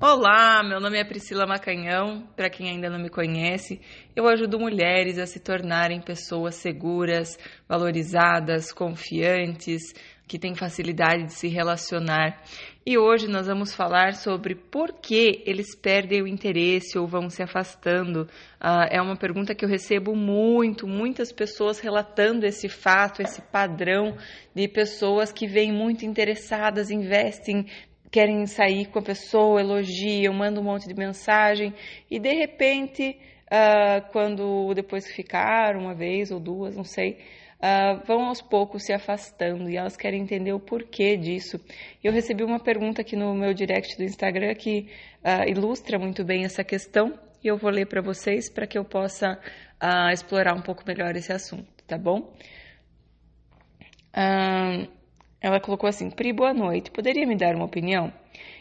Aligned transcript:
Olá, 0.00 0.60
meu 0.64 0.80
nome 0.80 0.98
é 0.98 1.04
Priscila 1.04 1.46
Macanhão. 1.46 2.26
Para 2.34 2.50
quem 2.50 2.68
ainda 2.68 2.90
não 2.90 2.98
me 2.98 3.08
conhece, 3.08 3.80
eu 4.14 4.26
ajudo 4.26 4.58
mulheres 4.58 5.18
a 5.18 5.24
se 5.24 5.38
tornarem 5.38 6.00
pessoas 6.00 6.56
seguras, 6.56 7.38
valorizadas, 7.68 8.72
confiantes, 8.72 9.94
que 10.26 10.38
têm 10.38 10.54
facilidade 10.56 11.26
de 11.26 11.34
se 11.34 11.46
relacionar. 11.46 12.42
E 12.84 12.98
hoje 12.98 13.28
nós 13.28 13.46
vamos 13.46 13.72
falar 13.72 14.14
sobre 14.14 14.56
por 14.56 14.92
que 14.94 15.42
eles 15.46 15.76
perdem 15.76 16.22
o 16.22 16.26
interesse 16.26 16.98
ou 16.98 17.06
vão 17.06 17.30
se 17.30 17.42
afastando. 17.42 18.22
Uh, 18.60 18.88
é 18.90 19.00
uma 19.00 19.16
pergunta 19.16 19.54
que 19.54 19.64
eu 19.64 19.68
recebo 19.68 20.16
muito, 20.16 20.88
muitas 20.88 21.30
pessoas 21.30 21.78
relatando 21.78 22.44
esse 22.44 22.68
fato, 22.68 23.22
esse 23.22 23.40
padrão 23.40 24.16
de 24.54 24.66
pessoas 24.66 25.32
que 25.32 25.46
vêm 25.46 25.72
muito 25.72 26.04
interessadas, 26.04 26.90
investem 26.90 27.66
querem 28.14 28.46
sair 28.46 28.86
com 28.86 29.00
a 29.00 29.02
pessoa, 29.02 29.60
elogiam, 29.60 30.32
mandam 30.32 30.62
um 30.62 30.66
monte 30.66 30.86
de 30.86 30.94
mensagem 30.94 31.74
e 32.08 32.20
de 32.20 32.32
repente, 32.32 33.18
uh, 33.46 34.08
quando 34.12 34.72
depois 34.72 35.04
que 35.04 35.12
ficaram 35.12 35.80
uma 35.80 35.96
vez 35.96 36.30
ou 36.30 36.38
duas, 36.38 36.76
não 36.76 36.84
sei, 36.84 37.18
uh, 37.58 38.06
vão 38.06 38.26
aos 38.26 38.40
poucos 38.40 38.84
se 38.84 38.92
afastando 38.92 39.68
e 39.68 39.76
elas 39.76 39.96
querem 39.96 40.22
entender 40.22 40.52
o 40.52 40.60
porquê 40.60 41.16
disso. 41.16 41.58
Eu 42.04 42.12
recebi 42.12 42.44
uma 42.44 42.60
pergunta 42.60 43.00
aqui 43.00 43.16
no 43.16 43.34
meu 43.34 43.52
direct 43.52 43.96
do 43.96 44.04
Instagram 44.04 44.54
que 44.54 44.88
uh, 45.24 45.50
ilustra 45.50 45.98
muito 45.98 46.24
bem 46.24 46.44
essa 46.44 46.62
questão 46.62 47.18
e 47.42 47.48
eu 47.48 47.56
vou 47.56 47.68
ler 47.68 47.86
para 47.86 48.00
vocês 48.00 48.48
para 48.48 48.64
que 48.64 48.78
eu 48.78 48.84
possa 48.84 49.40
explorar 50.12 50.54
um 50.54 50.62
pouco 50.62 50.82
melhor 50.86 51.14
esse 51.14 51.30
assunto, 51.30 51.66
tá 51.86 51.98
bom? 51.98 52.32
Ela 55.44 55.60
colocou 55.60 55.86
assim: 55.86 56.08
Pri, 56.08 56.32
boa 56.32 56.54
noite. 56.54 56.90
Poderia 56.90 57.26
me 57.26 57.36
dar 57.36 57.54
uma 57.54 57.66
opinião? 57.66 58.10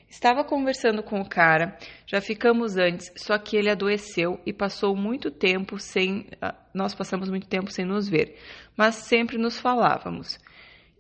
Estava 0.10 0.44
conversando 0.44 1.02
com 1.02 1.22
o 1.22 1.28
cara, 1.28 1.78
já 2.06 2.20
ficamos 2.20 2.76
antes, 2.76 3.10
só 3.16 3.38
que 3.38 3.56
ele 3.56 3.70
adoeceu 3.70 4.38
e 4.46 4.52
passou 4.52 4.94
muito 4.94 5.32
tempo 5.32 5.80
sem. 5.80 6.28
Ah, 6.42 6.54
nós 6.74 6.94
passamos 6.94 7.30
muito 7.30 7.48
tempo 7.48 7.72
sem 7.72 7.86
nos 7.86 8.10
ver, 8.10 8.38
mas 8.76 8.96
sempre 8.96 9.38
nos 9.38 9.58
falávamos. 9.58 10.38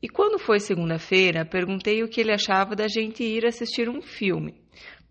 E 0.01 0.07
quando 0.07 0.39
foi 0.39 0.61
segunda-feira, 0.61 1.43
perguntei 1.43 2.01
o 2.01 2.07
que 2.07 2.21
ele 2.21 2.31
achava 2.31 2.77
da 2.77 2.87
gente 2.87 3.21
ir 3.21 3.45
assistir 3.45 3.89
um 3.89 4.01
filme, 4.01 4.55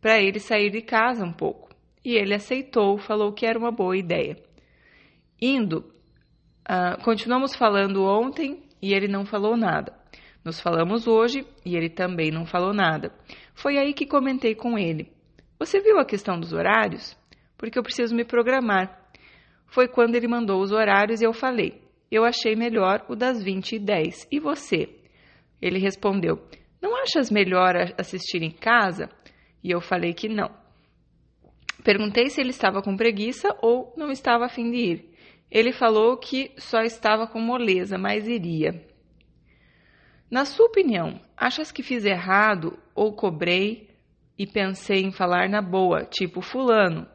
para 0.01 0.23
ele 0.23 0.41
sair 0.41 0.71
de 0.71 0.81
casa 0.81 1.23
um 1.23 1.35
pouco. 1.35 1.69
E 2.03 2.15
ele 2.15 2.33
aceitou, 2.33 2.97
falou 2.97 3.31
que 3.35 3.45
era 3.45 3.59
uma 3.59 3.71
boa 3.71 3.95
ideia. 3.95 4.39
Indo, 5.39 5.85
uh, 6.67 6.99
continuamos 7.05 7.55
falando 7.55 8.05
ontem 8.05 8.63
e 8.81 8.95
ele 8.95 9.07
não 9.07 9.27
falou 9.27 9.55
nada. 9.55 10.01
Nos 10.45 10.61
falamos 10.61 11.07
hoje 11.07 11.47
e 11.65 11.77
ele 11.77 11.89
também 11.89 12.31
não 12.31 12.45
falou 12.45 12.75
nada. 12.75 13.13
Foi 13.55 13.79
aí 13.79 13.95
que 13.95 14.07
comentei 14.07 14.55
com 14.55 14.77
ele. 14.77 15.13
Você 15.59 15.81
viu 15.81 15.99
a 15.99 16.05
questão 16.05 16.39
dos 16.39 16.53
horários? 16.53 17.17
Porque 17.57 17.79
eu 17.79 17.83
preciso 17.83 18.15
me 18.15 18.25
programar. 18.25 19.01
Foi 19.67 19.87
quando 19.87 20.17
ele 20.17 20.27
mandou 20.27 20.61
os 20.61 20.73
horários 20.73 21.21
e 21.21 21.25
eu 21.25 21.33
falei. 21.33 21.81
Eu 22.11 22.25
achei 22.25 22.57
melhor 22.57 23.07
o 23.09 23.15
das 23.15 23.43
20 23.43 23.77
e 23.77 23.79
10. 23.79 24.29
E 24.31 24.41
você? 24.41 24.89
Ele 25.61 25.79
respondeu: 25.79 26.43
Não 26.81 26.97
achas 26.97 27.31
melhor 27.31 27.75
assistir 27.97 28.43
em 28.43 28.51
casa? 28.51 29.09
E 29.63 29.71
eu 29.71 29.81
falei 29.81 30.13
que 30.13 30.29
não. 30.29 30.51
Perguntei 31.85 32.29
se 32.29 32.41
ele 32.41 32.51
estava 32.51 32.83
com 32.83 32.97
preguiça 32.97 33.57
ou 33.63 33.95
não 33.97 34.11
estava 34.11 34.47
a 34.47 34.49
fim 34.49 34.71
de 34.71 34.77
ir. 34.77 35.13
Ele 35.51 35.73
falou 35.73 36.17
que 36.17 36.53
só 36.57 36.81
estava 36.83 37.27
com 37.27 37.41
moleza, 37.41 37.97
mas 37.97 38.27
iria. 38.27 38.92
Na 40.33 40.47
sua 40.47 40.65
opinião, 40.65 41.21
achas 41.37 41.71
que 41.71 41.83
fiz 41.83 42.07
errado 42.07 42.79
ou 42.95 43.13
cobrei 43.13 43.91
e 44.39 44.47
pensei 44.47 45.03
em 45.03 45.13
falar 45.13 45.47
na 45.47 45.61
boa, 45.61 46.07
tipo 46.07 46.41
fulano? 46.41 47.07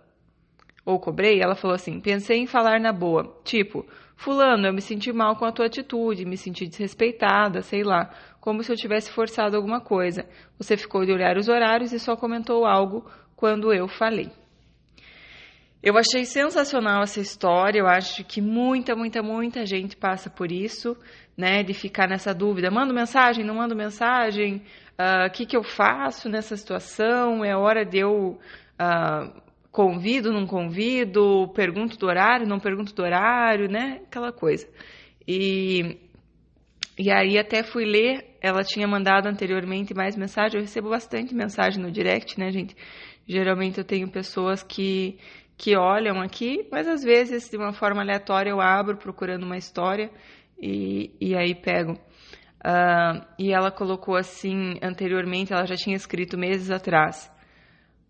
Ou 0.85 0.99
cobrei? 0.99 1.41
Ela 1.41 1.55
falou 1.55 1.73
assim: 1.73 1.99
pensei 1.99 2.37
em 2.37 2.45
falar 2.45 2.79
na 2.79 2.93
boa, 2.93 3.41
tipo 3.43 3.83
fulano, 4.15 4.67
eu 4.67 4.73
me 4.73 4.81
senti 4.81 5.11
mal 5.11 5.35
com 5.35 5.45
a 5.45 5.51
tua 5.51 5.65
atitude, 5.65 6.25
me 6.25 6.37
senti 6.37 6.67
desrespeitada, 6.67 7.63
sei 7.63 7.83
lá, 7.83 8.13
como 8.39 8.61
se 8.61 8.71
eu 8.71 8.75
tivesse 8.75 9.11
forçado 9.11 9.57
alguma 9.57 9.81
coisa. 9.81 10.23
Você 10.59 10.77
ficou 10.77 11.03
de 11.03 11.11
olhar 11.11 11.37
os 11.37 11.49
horários 11.49 11.91
e 11.93 11.99
só 11.99 12.15
comentou 12.15 12.67
algo 12.67 13.03
quando 13.35 13.73
eu 13.73 13.87
falei. 13.87 14.29
Eu 15.81 15.95
achei 15.97 16.25
sensacional 16.25 17.03
essa 17.03 17.19
história. 17.19 17.79
Eu 17.79 17.87
acho 17.87 18.23
que 18.23 18.41
muita, 18.41 18.95
muita, 18.95 19.21
muita 19.21 19.65
gente 19.65 19.95
passa 19.95 20.29
por 20.29 20.51
isso, 20.51 20.97
né? 21.35 21.63
De 21.63 21.73
ficar 21.73 22.07
nessa 22.07 22.33
dúvida: 22.33 22.71
mando 22.71 22.93
mensagem, 22.93 23.45
não 23.45 23.55
mando 23.55 23.75
mensagem? 23.75 24.55
O 24.55 24.57
uh, 24.57 25.25
ah, 25.25 25.29
que, 25.29 25.45
que 25.45 25.55
eu 25.55 25.63
faço 25.63 26.27
nessa 26.27 26.57
situação? 26.57 27.45
É 27.45 27.55
hora 27.55 27.85
de 27.85 27.99
eu 27.99 28.39
uh, 28.81 29.41
convido, 29.71 30.33
não 30.33 30.47
convido? 30.47 31.51
Pergunto 31.53 31.97
do 31.97 32.07
horário, 32.07 32.47
não 32.47 32.59
pergunto 32.59 32.95
do 32.95 33.03
horário, 33.03 33.69
né? 33.69 34.01
Aquela 34.07 34.31
coisa. 34.31 34.67
E, 35.27 35.99
e 36.97 37.11
aí 37.11 37.37
até 37.37 37.61
fui 37.61 37.85
ler. 37.85 38.25
Ela 38.41 38.63
tinha 38.63 38.87
mandado 38.87 39.27
anteriormente 39.27 39.93
mais 39.93 40.15
mensagem. 40.15 40.57
Eu 40.57 40.61
recebo 40.61 40.89
bastante 40.89 41.35
mensagem 41.35 41.81
no 41.81 41.91
direct, 41.91 42.39
né, 42.39 42.49
gente? 42.51 42.75
Geralmente 43.27 43.77
eu 43.77 43.83
tenho 43.83 44.07
pessoas 44.09 44.63
que 44.63 45.19
que 45.57 45.75
olham 45.75 46.21
aqui, 46.21 46.67
mas 46.71 46.87
às 46.87 47.03
vezes 47.03 47.49
de 47.49 47.57
uma 47.57 47.73
forma 47.73 48.01
aleatória 48.01 48.51
eu 48.51 48.61
abro 48.61 48.95
procurando 48.95 49.43
uma 49.43 49.57
história 49.57 50.11
e, 50.59 51.11
e 51.19 51.35
aí 51.35 51.55
pego. 51.55 51.93
Uh, 51.93 53.25
e 53.39 53.51
ela 53.51 53.71
colocou 53.71 54.15
assim 54.15 54.77
anteriormente, 54.81 55.53
ela 55.53 55.65
já 55.65 55.75
tinha 55.75 55.95
escrito 55.95 56.37
meses 56.37 56.69
atrás. 56.69 57.31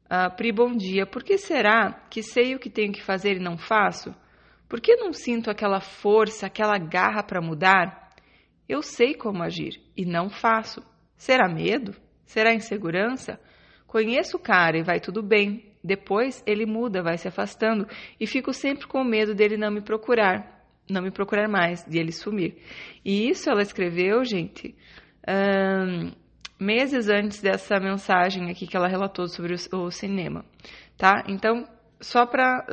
Uh, 0.05 0.35
Pri, 0.35 0.51
bom 0.51 0.75
dia. 0.75 1.05
Por 1.05 1.23
que 1.23 1.37
será 1.37 1.91
que 2.09 2.21
sei 2.21 2.55
o 2.55 2.59
que 2.59 2.69
tenho 2.69 2.91
que 2.91 3.03
fazer 3.03 3.37
e 3.37 3.43
não 3.43 3.57
faço? 3.57 4.13
Por 4.67 4.81
que 4.81 4.95
não 4.95 5.13
sinto 5.13 5.49
aquela 5.49 5.79
força, 5.79 6.47
aquela 6.47 6.77
garra 6.77 7.23
para 7.23 7.41
mudar? 7.41 8.13
Eu 8.67 8.81
sei 8.81 9.13
como 9.13 9.43
agir 9.43 9.81
e 9.95 10.05
não 10.05 10.29
faço. 10.29 10.83
Será 11.15 11.47
medo? 11.47 11.95
Será 12.25 12.53
insegurança? 12.53 13.39
Conheço 13.85 14.35
o 14.37 14.39
cara 14.39 14.77
e 14.77 14.83
vai 14.83 14.99
tudo 14.99 15.23
bem. 15.23 15.73
Depois 15.83 16.43
ele 16.45 16.65
muda, 16.65 17.01
vai 17.01 17.17
se 17.17 17.27
afastando 17.27 17.87
e 18.19 18.27
fico 18.27 18.53
sempre 18.53 18.87
com 18.87 19.03
medo 19.03 19.33
dele 19.33 19.57
não 19.57 19.71
me 19.71 19.81
procurar, 19.81 20.65
não 20.89 21.01
me 21.01 21.11
procurar 21.11 21.47
mais, 21.47 21.83
de 21.85 21.97
ele 21.97 22.11
sumir. 22.11 22.57
E 23.03 23.29
isso 23.29 23.49
ela 23.49 23.61
escreveu, 23.61 24.23
gente, 24.23 24.75
meses 26.59 27.07
antes 27.07 27.41
dessa 27.41 27.79
mensagem 27.79 28.49
aqui 28.49 28.65
que 28.65 28.75
ela 28.75 28.87
relatou 28.87 29.27
sobre 29.27 29.53
o, 29.53 29.77
o 29.77 29.91
cinema, 29.91 30.43
tá? 30.97 31.23
Então, 31.27 31.67
só 31.99 32.25
para 32.25 32.65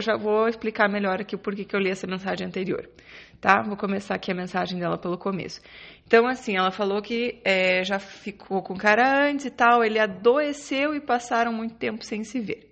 já 0.00 0.16
vou 0.16 0.48
explicar 0.48 0.88
melhor 0.88 1.20
aqui 1.20 1.34
o 1.34 1.38
porquê 1.38 1.64
que 1.64 1.74
eu 1.74 1.80
li 1.80 1.90
essa 1.90 2.06
mensagem 2.06 2.46
anterior, 2.46 2.88
tá? 3.40 3.62
Vou 3.62 3.76
começar 3.76 4.14
aqui 4.14 4.30
a 4.30 4.34
mensagem 4.34 4.78
dela 4.78 4.98
pelo 4.98 5.18
começo. 5.18 5.60
Então, 6.06 6.26
assim, 6.26 6.56
ela 6.56 6.70
falou 6.70 7.00
que 7.00 7.40
é, 7.44 7.84
já 7.84 7.98
ficou 7.98 8.62
com 8.62 8.74
o 8.74 8.78
cara 8.78 9.28
antes 9.28 9.46
e 9.46 9.50
tal, 9.50 9.84
ele 9.84 9.98
adoeceu 9.98 10.94
e 10.94 11.00
passaram 11.00 11.52
muito 11.52 11.74
tempo 11.74 12.04
sem 12.04 12.24
se 12.24 12.40
ver. 12.40 12.68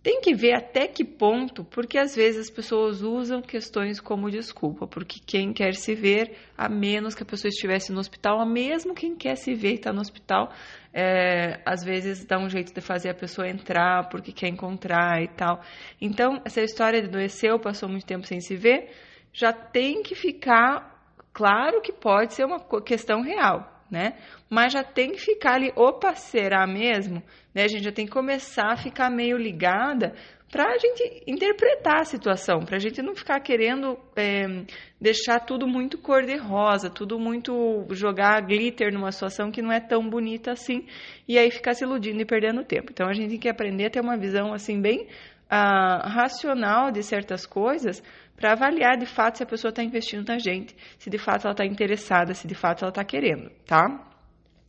Tem 0.00 0.20
que 0.20 0.32
ver 0.32 0.54
até 0.54 0.86
que 0.86 1.04
ponto, 1.04 1.64
porque 1.64 1.98
às 1.98 2.14
vezes 2.14 2.42
as 2.42 2.50
pessoas 2.50 3.02
usam 3.02 3.42
questões 3.42 4.00
como 4.00 4.30
desculpa, 4.30 4.86
porque 4.86 5.20
quem 5.26 5.52
quer 5.52 5.74
se 5.74 5.92
ver, 5.94 6.36
a 6.56 6.68
menos 6.68 7.16
que 7.16 7.24
a 7.24 7.26
pessoa 7.26 7.48
estivesse 7.48 7.92
no 7.92 7.98
hospital, 7.98 8.40
a 8.40 8.46
mesmo 8.46 8.94
quem 8.94 9.16
quer 9.16 9.36
se 9.36 9.54
ver 9.54 9.72
e 9.72 9.74
está 9.74 9.92
no 9.92 10.00
hospital, 10.00 10.52
é, 10.94 11.60
às 11.66 11.82
vezes 11.84 12.24
dá 12.24 12.38
um 12.38 12.48
jeito 12.48 12.72
de 12.72 12.80
fazer 12.80 13.10
a 13.10 13.14
pessoa 13.14 13.48
entrar 13.48 14.08
porque 14.08 14.30
quer 14.30 14.48
encontrar 14.48 15.20
e 15.20 15.28
tal. 15.28 15.60
Então, 16.00 16.40
essa 16.44 16.62
história 16.62 17.02
de 17.02 17.08
adoeceu, 17.08 17.58
passou 17.58 17.88
muito 17.88 18.06
tempo 18.06 18.24
sem 18.24 18.40
se 18.40 18.56
ver, 18.56 18.90
já 19.32 19.52
tem 19.52 20.02
que 20.02 20.14
ficar 20.14 20.96
claro 21.32 21.80
que 21.80 21.92
pode 21.92 22.34
ser 22.34 22.44
uma 22.44 22.60
questão 22.82 23.22
real 23.22 23.78
né? 23.90 24.14
Mas 24.48 24.72
já 24.72 24.84
tem 24.84 25.12
que 25.12 25.20
ficar 25.20 25.54
ali, 25.54 25.72
opa, 25.74 26.14
será 26.14 26.66
mesmo? 26.66 27.22
Né? 27.54 27.64
A 27.64 27.68
gente 27.68 27.84
já 27.84 27.92
tem 27.92 28.06
que 28.06 28.12
começar 28.12 28.72
a 28.72 28.76
ficar 28.76 29.10
meio 29.10 29.36
ligada 29.36 30.14
para 30.50 30.64
a 30.64 30.78
gente 30.78 31.22
interpretar 31.26 32.00
a 32.00 32.04
situação, 32.04 32.60
para 32.60 32.76
a 32.76 32.78
gente 32.78 33.02
não 33.02 33.14
ficar 33.14 33.38
querendo 33.40 33.98
é, 34.16 34.64
deixar 34.98 35.40
tudo 35.40 35.66
muito 35.66 35.98
cor-de-rosa, 35.98 36.88
tudo 36.88 37.18
muito 37.18 37.86
jogar 37.90 38.40
glitter 38.40 38.92
numa 38.92 39.12
situação 39.12 39.50
que 39.50 39.60
não 39.60 39.70
é 39.70 39.78
tão 39.78 40.08
bonita 40.08 40.52
assim, 40.52 40.86
e 41.26 41.38
aí 41.38 41.50
ficar 41.50 41.74
se 41.74 41.84
iludindo 41.84 42.22
e 42.22 42.24
perdendo 42.24 42.64
tempo. 42.64 42.90
Então 42.90 43.06
a 43.06 43.12
gente 43.12 43.30
tem 43.30 43.38
que 43.38 43.48
aprender 43.48 43.86
a 43.86 43.90
ter 43.90 44.00
uma 44.00 44.16
visão 44.16 44.54
assim 44.54 44.80
bem 44.80 45.06
ah, 45.50 46.08
racional 46.08 46.90
de 46.90 47.02
certas 47.02 47.44
coisas 47.44 48.02
para 48.38 48.52
avaliar 48.52 48.96
de 48.96 49.04
fato 49.04 49.38
se 49.38 49.42
a 49.42 49.46
pessoa 49.46 49.70
está 49.70 49.82
investindo 49.82 50.26
na 50.26 50.38
gente, 50.38 50.74
se 50.98 51.10
de 51.10 51.18
fato 51.18 51.44
ela 51.44 51.52
está 51.52 51.66
interessada, 51.66 52.32
se 52.32 52.46
de 52.46 52.54
fato 52.54 52.84
ela 52.84 52.90
está 52.90 53.04
querendo, 53.04 53.50
tá? 53.66 54.08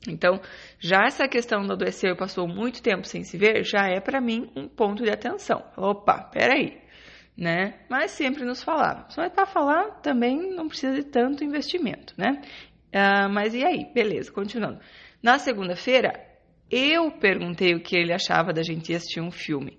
Então, 0.07 0.39
já 0.79 1.03
essa 1.05 1.27
questão 1.27 1.61
do 1.65 1.73
adoeceu 1.73 2.13
e 2.13 2.17
passou 2.17 2.47
muito 2.47 2.81
tempo 2.81 3.05
sem 3.05 3.23
se 3.23 3.37
ver, 3.37 3.63
já 3.63 3.87
é 3.87 3.99
para 3.99 4.19
mim 4.19 4.49
um 4.55 4.67
ponto 4.67 5.03
de 5.03 5.09
atenção. 5.09 5.63
Opa, 5.77 6.23
peraí, 6.23 6.81
né? 7.37 7.79
Mas 7.89 8.11
sempre 8.11 8.45
nos 8.45 8.63
falaram. 8.63 9.09
Só 9.09 9.23
é 9.23 9.29
para 9.29 9.45
falar 9.45 10.01
também 10.01 10.55
não 10.55 10.67
precisa 10.67 10.95
de 10.95 11.03
tanto 11.03 11.43
investimento, 11.43 12.13
né? 12.17 12.41
Uh, 12.93 13.29
mas 13.29 13.53
e 13.53 13.63
aí? 13.63 13.91
Beleza, 13.93 14.31
continuando. 14.31 14.79
Na 15.21 15.37
segunda-feira, 15.37 16.13
eu 16.71 17.11
perguntei 17.11 17.75
o 17.75 17.81
que 17.81 17.95
ele 17.95 18.13
achava 18.13 18.53
da 18.53 18.63
gente 18.63 18.91
ir 18.91 18.95
assistir 18.95 19.21
um 19.21 19.31
filme. 19.31 19.78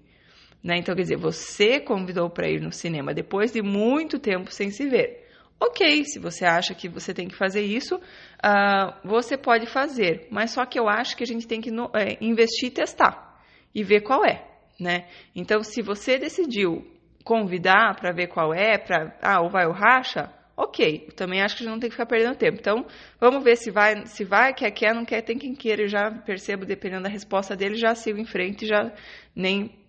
Né? 0.62 0.76
Então, 0.78 0.94
quer 0.94 1.02
dizer, 1.02 1.16
você 1.16 1.80
convidou 1.80 2.28
para 2.28 2.48
ir 2.48 2.60
no 2.60 2.72
cinema 2.72 3.14
depois 3.14 3.52
de 3.52 3.62
muito 3.62 4.18
tempo 4.18 4.52
sem 4.52 4.70
se 4.70 4.88
ver. 4.88 5.26
Ok, 5.58 6.04
se 6.04 6.18
você 6.18 6.44
acha 6.44 6.74
que 6.74 6.88
você 6.88 7.12
tem 7.12 7.28
que 7.28 7.34
fazer 7.34 7.62
isso, 7.62 7.96
uh, 7.96 8.94
você 9.04 9.36
pode 9.36 9.66
fazer. 9.66 10.26
Mas 10.30 10.52
só 10.52 10.64
que 10.64 10.78
eu 10.78 10.88
acho 10.88 11.16
que 11.16 11.22
a 11.22 11.26
gente 11.26 11.46
tem 11.46 11.60
que 11.60 11.70
no, 11.70 11.90
é, 11.94 12.16
investir 12.20 12.68
e 12.68 12.72
testar 12.72 13.38
e 13.74 13.84
ver 13.84 14.00
qual 14.00 14.24
é. 14.24 14.46
Né? 14.78 15.06
Então, 15.36 15.62
se 15.62 15.82
você 15.82 16.18
decidiu 16.18 16.86
convidar 17.24 17.94
para 17.96 18.12
ver 18.12 18.28
qual 18.28 18.54
é, 18.54 18.78
para 18.78 19.14
ah, 19.20 19.42
ou 19.42 19.50
vai 19.50 19.66
ou 19.66 19.72
racha, 19.72 20.32
ok. 20.56 21.04
Eu 21.08 21.12
também 21.14 21.42
acho 21.42 21.56
que 21.56 21.62
a 21.62 21.64
gente 21.64 21.72
não 21.72 21.80
tem 21.80 21.90
que 21.90 21.94
ficar 21.94 22.06
perdendo 22.06 22.36
tempo. 22.36 22.58
Então, 22.58 22.86
vamos 23.20 23.44
ver 23.44 23.56
se 23.56 23.70
vai, 23.70 24.06
se 24.06 24.24
vai, 24.24 24.54
quer, 24.54 24.70
quer, 24.70 24.94
não 24.94 25.04
quer, 25.04 25.20
tem 25.22 25.38
quem 25.38 25.54
queira. 25.54 25.82
Eu 25.82 25.88
já 25.88 26.10
percebo, 26.10 26.64
dependendo 26.64 27.02
da 27.02 27.08
resposta 27.08 27.54
dele, 27.54 27.74
já 27.76 27.94
sigo 27.94 28.18
em 28.18 28.24
frente, 28.24 28.66
já 28.66 28.92
nem 29.34 29.79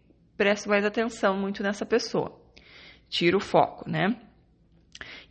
presto 0.41 0.67
mais 0.67 0.83
atenção 0.83 1.38
muito 1.38 1.61
nessa 1.61 1.85
pessoa. 1.85 2.35
Tira 3.07 3.38
o 3.38 3.39
foco, 3.39 3.88
né? 3.88 4.19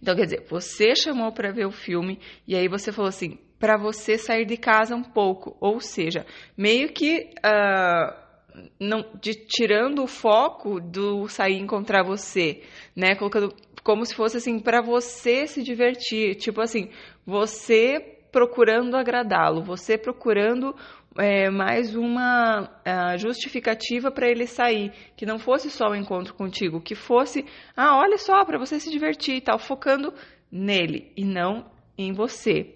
Então, 0.01 0.15
quer 0.15 0.23
dizer, 0.23 0.47
você 0.49 0.95
chamou 0.95 1.33
para 1.33 1.51
ver 1.51 1.67
o 1.67 1.73
filme 1.73 2.21
e 2.47 2.55
aí 2.55 2.69
você 2.69 2.93
falou 2.93 3.09
assim, 3.09 3.37
para 3.59 3.77
você 3.77 4.17
sair 4.17 4.45
de 4.45 4.57
casa 4.57 4.95
um 4.95 5.03
pouco, 5.03 5.57
ou 5.61 5.81
seja, 5.81 6.25
meio 6.57 6.93
que 6.93 7.29
uh, 7.45 8.63
não, 8.79 9.05
de, 9.21 9.35
tirando 9.35 10.05
o 10.05 10.07
foco 10.07 10.81
do 10.81 11.27
sair 11.27 11.59
encontrar 11.59 12.05
você, 12.05 12.63
né? 12.95 13.17
Colocando 13.17 13.53
como 13.83 14.07
se 14.07 14.15
fosse 14.15 14.37
assim 14.37 14.61
para 14.61 14.81
você 14.81 15.45
se 15.49 15.61
divertir, 15.65 16.37
tipo 16.37 16.61
assim, 16.61 16.89
você 17.27 17.99
procurando 18.31 18.97
agradá-lo, 18.97 19.61
você 19.61 19.99
procurando 19.99 20.73
é, 21.19 21.51
mais 21.51 21.95
uma 21.95 22.63
uh, 22.63 23.19
justificativa 23.19 24.11
para 24.11 24.29
ele 24.29 24.47
sair, 24.47 24.93
que 25.17 25.27
não 25.27 25.39
fosse 25.39 25.71
só 25.71 25.91
o 25.91 25.97
encontro 25.97 26.35
contigo, 26.35 26.81
que 26.81 26.95
fosse, 26.95 27.45
ah, 27.77 27.99
olha 27.99 28.17
só, 28.17 28.45
para 28.45 28.59
você 28.59 28.79
se 28.79 28.91
divertir 28.91 29.37
e 29.37 29.41
tal, 29.41 29.59
focando 29.59 30.13
nele 30.51 31.13
e 31.17 31.25
não 31.25 31.71
em 31.97 32.13
você, 32.13 32.75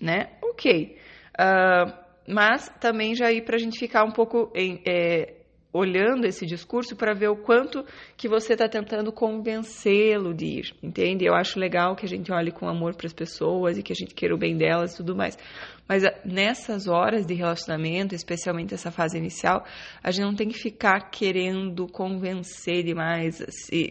né? 0.00 0.30
Ok. 0.42 0.96
Uh, 1.38 2.04
mas 2.26 2.68
também 2.80 3.14
já 3.14 3.30
ir 3.30 3.44
para 3.44 3.56
a 3.56 3.58
gente 3.58 3.78
ficar 3.78 4.04
um 4.04 4.12
pouco 4.12 4.50
em, 4.54 4.80
é, 4.86 5.34
olhando 5.74 6.24
esse 6.24 6.46
discurso 6.46 6.94
para 6.94 7.12
ver 7.12 7.28
o 7.28 7.36
quanto 7.36 7.84
que 8.16 8.28
você 8.28 8.52
está 8.52 8.68
tentando 8.68 9.12
convencê-lo 9.12 10.32
de 10.32 10.46
ir, 10.46 10.74
entende? 10.80 11.24
Eu 11.24 11.34
acho 11.34 11.58
legal 11.58 11.96
que 11.96 12.06
a 12.06 12.08
gente 12.08 12.32
olhe 12.32 12.52
com 12.52 12.68
amor 12.68 12.94
para 12.94 13.08
as 13.08 13.12
pessoas 13.12 13.76
e 13.76 13.82
que 13.82 13.92
a 13.92 13.96
gente 13.96 14.14
queira 14.14 14.34
o 14.34 14.38
bem 14.38 14.56
delas 14.56 14.94
e 14.94 14.96
tudo 14.98 15.16
mais. 15.16 15.36
Mas 15.86 16.04
ah, 16.04 16.14
nessas 16.24 16.88
horas 16.88 17.26
de 17.26 17.34
relacionamento, 17.34 18.14
especialmente 18.14 18.72
essa 18.72 18.90
fase 18.90 19.18
inicial, 19.18 19.64
a 20.02 20.10
gente 20.10 20.24
não 20.24 20.34
tem 20.34 20.48
que 20.48 20.58
ficar 20.58 21.10
querendo 21.10 21.86
convencer 21.86 22.82
demais, 22.82 23.42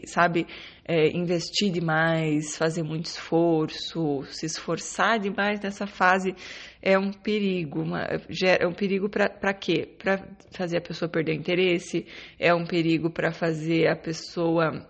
sabe? 0.05 0.47
É, 0.85 1.09
investir 1.15 1.71
demais, 1.71 2.57
fazer 2.57 2.83
muito 2.83 3.05
esforço, 3.05 4.23
se 4.25 4.45
esforçar 4.45 5.19
demais 5.19 5.61
nessa 5.61 5.87
fase 5.87 6.35
é 6.81 6.97
um 6.97 7.11
perigo. 7.11 7.81
Uma, 7.81 8.01
é 8.01 8.67
um 8.67 8.73
perigo 8.73 9.07
para 9.07 9.53
quê? 9.53 9.87
Para 9.97 10.27
fazer 10.51 10.77
a 10.77 10.81
pessoa 10.81 11.07
perder 11.07 11.33
interesse, 11.33 12.05
é 12.39 12.53
um 12.53 12.65
perigo 12.65 13.09
para 13.09 13.31
fazer 13.31 13.87
a 13.87 13.95
pessoa. 13.95 14.87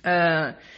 Uh, 0.00 0.76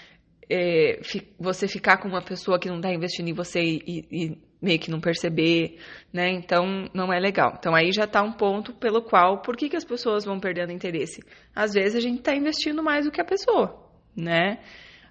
é, 0.51 1.01
você 1.39 1.69
ficar 1.69 1.99
com 1.99 2.09
uma 2.09 2.23
pessoa 2.23 2.59
que 2.59 2.69
não 2.69 2.77
está 2.77 2.93
investindo 2.93 3.29
em 3.29 3.35
você 3.35 3.61
e, 3.61 4.07
e, 4.11 4.39
meio 4.61 4.79
que 4.79 4.91
não 4.91 5.01
perceber, 5.01 5.79
né? 6.13 6.31
Então 6.31 6.89
não 6.93 7.13
é 7.13 7.19
legal. 7.19 7.55
Então 7.59 7.75
aí 7.75 7.93
já 7.93 8.05
está 8.05 8.23
um 8.23 8.33
ponto 8.33 8.73
pelo 8.75 9.03
qual, 9.03 9.41
por 9.41 9.57
que, 9.57 9.69
que 9.69 9.77
as 9.77 9.85
pessoas 9.85 10.25
vão 10.25 10.41
perdendo 10.41 10.73
interesse? 10.73 11.23
Às 11.55 11.73
vezes 11.73 11.95
a 11.95 12.01
gente 12.01 12.19
está 12.19 12.35
investindo 12.35 12.83
mais 12.83 13.05
do 13.05 13.11
que 13.13 13.21
a 13.21 13.25
pessoa, 13.25 13.89
né? 14.17 14.59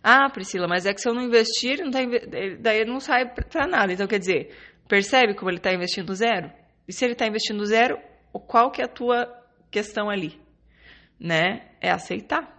Ah, 0.04 0.30
Priscila, 0.30 0.68
mas 0.68 0.86
é 0.86 0.94
que 0.94 1.02
se 1.02 1.10
eu 1.10 1.14
não 1.14 1.22
investir, 1.22 1.80
não 1.84 1.92
tá, 1.92 2.00
daí 2.60 2.86
não 2.86 3.00
sai 3.00 3.26
para 3.26 3.68
nada. 3.68 3.92
Então 3.92 4.08
quer 4.08 4.20
dizer, 4.20 4.56
percebe 4.88 5.34
como 5.34 5.50
ele 5.50 5.58
está 5.58 5.74
investindo 5.74 6.14
zero? 6.14 6.52
E 6.88 6.94
se 6.94 7.04
ele 7.04 7.14
está 7.14 7.28
investindo 7.28 7.66
zero, 7.66 7.98
qual 8.32 8.72
que 8.72 8.82
é 8.82 8.86
a 8.86 8.90
tua 8.90 9.28
questão 9.72 10.10
ali? 10.10 10.40
Né? 11.20 11.68
É 11.82 11.90
aceitar. 11.90 12.56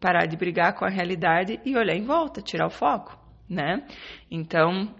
Parar 0.00 0.26
de 0.26 0.36
brigar 0.36 0.74
com 0.74 0.84
a 0.84 0.90
realidade 0.90 1.58
e 1.64 1.76
olhar 1.76 1.94
em 1.94 2.04
volta, 2.04 2.42
tirar 2.42 2.66
o 2.66 2.70
foco, 2.70 3.18
né? 3.48 3.86
Então, 4.30 4.94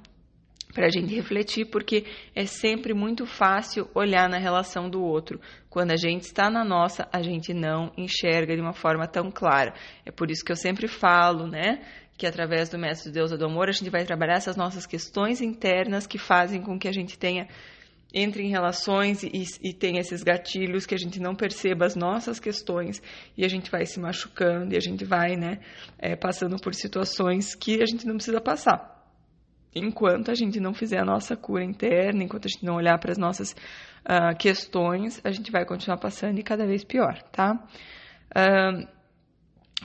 para 0.77 0.89
a 0.89 0.91
gente 0.91 1.15
refletir, 1.15 1.65
porque 1.65 2.05
é 2.35 2.45
sempre 2.45 2.93
muito 2.93 3.25
fácil 3.25 3.89
olhar 3.95 4.29
na 4.29 4.37
relação 4.37 4.91
do 4.91 5.03
outro. 5.03 5.41
Quando 5.71 5.91
a 5.93 5.97
gente 5.97 6.25
está 6.25 6.51
na 6.51 6.63
nossa, 6.63 7.09
a 7.11 7.23
gente 7.23 7.55
não 7.55 7.91
enxerga 7.97 8.55
de 8.55 8.61
uma 8.61 8.75
forma 8.75 9.09
tão 9.09 9.31
clara. 9.31 9.73
É 10.05 10.11
por 10.11 10.31
isso 10.31 10.45
que 10.45 10.53
eu 10.53 10.57
sempre 10.57 10.87
falo, 10.87 11.47
né? 11.47 11.81
Que 12.19 12.27
através 12.27 12.69
do 12.69 12.79
Mestre 12.79 13.11
Deus 13.11 13.31
do 13.31 13.47
Amor, 13.47 13.71
a 13.71 13.73
gente 13.73 13.89
vai 13.89 14.05
trabalhar 14.05 14.35
essas 14.35 14.55
nossas 14.55 14.85
questões 14.85 15.41
internas 15.41 16.07
que 16.07 16.19
fazem 16.19 16.61
com 16.61 16.79
que 16.79 16.89
a 16.89 16.93
gente 16.93 17.19
tenha 17.19 17.49
entre 18.13 18.43
em 18.43 18.51
relações 18.51 19.23
e, 19.23 19.45
e 19.63 19.73
tenha 19.73 20.01
esses 20.01 20.23
gatilhos 20.23 20.85
que 20.85 20.95
a 20.95 20.99
gente 20.99 21.19
não 21.19 21.35
perceba 21.35 21.87
as 21.87 21.97
nossas 21.97 22.39
questões 22.39 23.03
e 23.35 23.47
a 23.47 23.49
gente 23.49 23.71
vai 23.71 23.87
se 23.87 23.99
machucando 23.99 24.75
e 24.75 24.77
a 24.77 24.81
gente 24.81 25.07
vai, 25.07 25.37
né, 25.37 25.59
é, 25.99 26.15
passando 26.15 26.57
por 26.59 26.75
situações 26.75 27.55
que 27.55 27.83
a 27.83 27.87
gente 27.87 28.07
não 28.07 28.17
precisa 28.17 28.43
passar 28.43 28.96
enquanto 29.77 30.31
a 30.31 30.35
gente 30.35 30.59
não 30.59 30.73
fizer 30.73 30.99
a 30.99 31.05
nossa 31.05 31.37
cura 31.37 31.63
interna, 31.63 32.25
enquanto 32.25 32.47
a 32.47 32.49
gente 32.49 32.65
não 32.65 32.77
olhar 32.77 32.99
para 32.99 33.13
as 33.13 33.19
nossas 33.19 33.53
uh, 33.53 34.37
questões, 34.39 35.21
a 35.23 35.31
gente 35.31 35.53
vai 35.53 35.67
continuar 35.67 35.99
passando 35.99 36.39
e 36.39 36.43
cada 36.43 36.67
vez 36.67 36.83
pior, 36.83 37.23
tá? 37.31 37.63
Uh, 38.35 38.89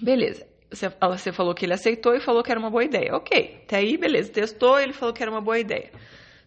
beleza. 0.02 0.48
Você, 0.72 0.88
você 0.88 1.34
falou 1.34 1.54
que 1.54 1.66
ele 1.66 1.74
aceitou 1.74 2.16
e 2.16 2.22
falou 2.22 2.42
que 2.42 2.50
era 2.50 2.60
uma 2.60 2.70
boa 2.70 2.86
ideia. 2.86 3.14
Ok, 3.14 3.64
até 3.64 3.78
aí, 3.78 3.98
beleza. 3.98 4.32
Testou, 4.32 4.80
ele 4.80 4.94
falou 4.94 5.14
que 5.14 5.22
era 5.22 5.30
uma 5.30 5.42
boa 5.42 5.60
ideia. 5.60 5.92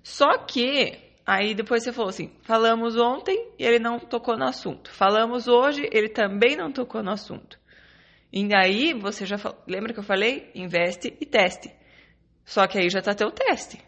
Só 0.02 0.38
que, 0.38 0.98
aí 1.26 1.54
depois 1.54 1.82
você 1.82 1.92
falou 1.92 2.08
assim: 2.08 2.32
falamos 2.42 2.96
ontem 2.96 3.52
e 3.58 3.64
ele 3.64 3.78
não 3.78 3.98
tocou 3.98 4.38
no 4.38 4.44
assunto. 4.44 4.90
Falamos 4.90 5.46
hoje, 5.46 5.86
ele 5.92 6.08
também 6.08 6.56
não 6.56 6.72
tocou 6.72 7.02
no 7.02 7.10
assunto. 7.10 7.58
E 8.32 8.48
aí 8.54 8.94
você 8.94 9.26
já 9.26 9.36
falou, 9.36 9.58
lembra 9.68 9.92
que 9.92 10.00
eu 10.00 10.04
falei? 10.04 10.50
Investe 10.54 11.14
e 11.20 11.26
teste. 11.26 11.70
Só 12.44 12.66
que 12.66 12.78
aí 12.78 12.90
já 12.90 12.98
está 12.98 13.14
teu 13.14 13.30
teste. 13.30 13.78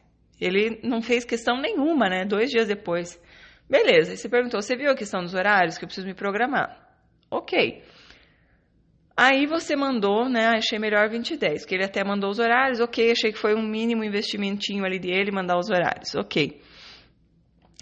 Ele 0.40 0.80
não 0.82 1.02
fez 1.02 1.24
questão 1.24 1.60
nenhuma, 1.60 2.08
né? 2.08 2.24
Dois 2.24 2.50
dias 2.50 2.68
depois. 2.68 3.20
Beleza, 3.68 4.12
e 4.12 4.16
você 4.16 4.28
perguntou, 4.28 4.62
você 4.62 4.76
viu 4.76 4.90
a 4.90 4.94
questão 4.94 5.22
dos 5.22 5.34
horários 5.34 5.76
que 5.76 5.84
eu 5.84 5.88
preciso 5.88 6.06
me 6.06 6.14
programar? 6.14 6.78
Ok. 7.30 7.82
Aí 9.16 9.46
você 9.46 9.74
mandou, 9.74 10.28
né? 10.28 10.48
Achei 10.48 10.78
melhor 10.78 11.08
20 11.08 11.30
e 11.30 11.36
10, 11.36 11.64
que 11.64 11.74
ele 11.74 11.84
até 11.84 12.04
mandou 12.04 12.30
os 12.30 12.38
horários, 12.38 12.80
ok, 12.80 13.10
achei 13.10 13.32
que 13.32 13.38
foi 13.38 13.54
um 13.54 13.62
mínimo 13.62 14.04
investimentinho 14.04 14.84
ali 14.84 14.98
dele 14.98 15.32
mandar 15.32 15.58
os 15.58 15.70
horários, 15.70 16.14
ok. 16.14 16.60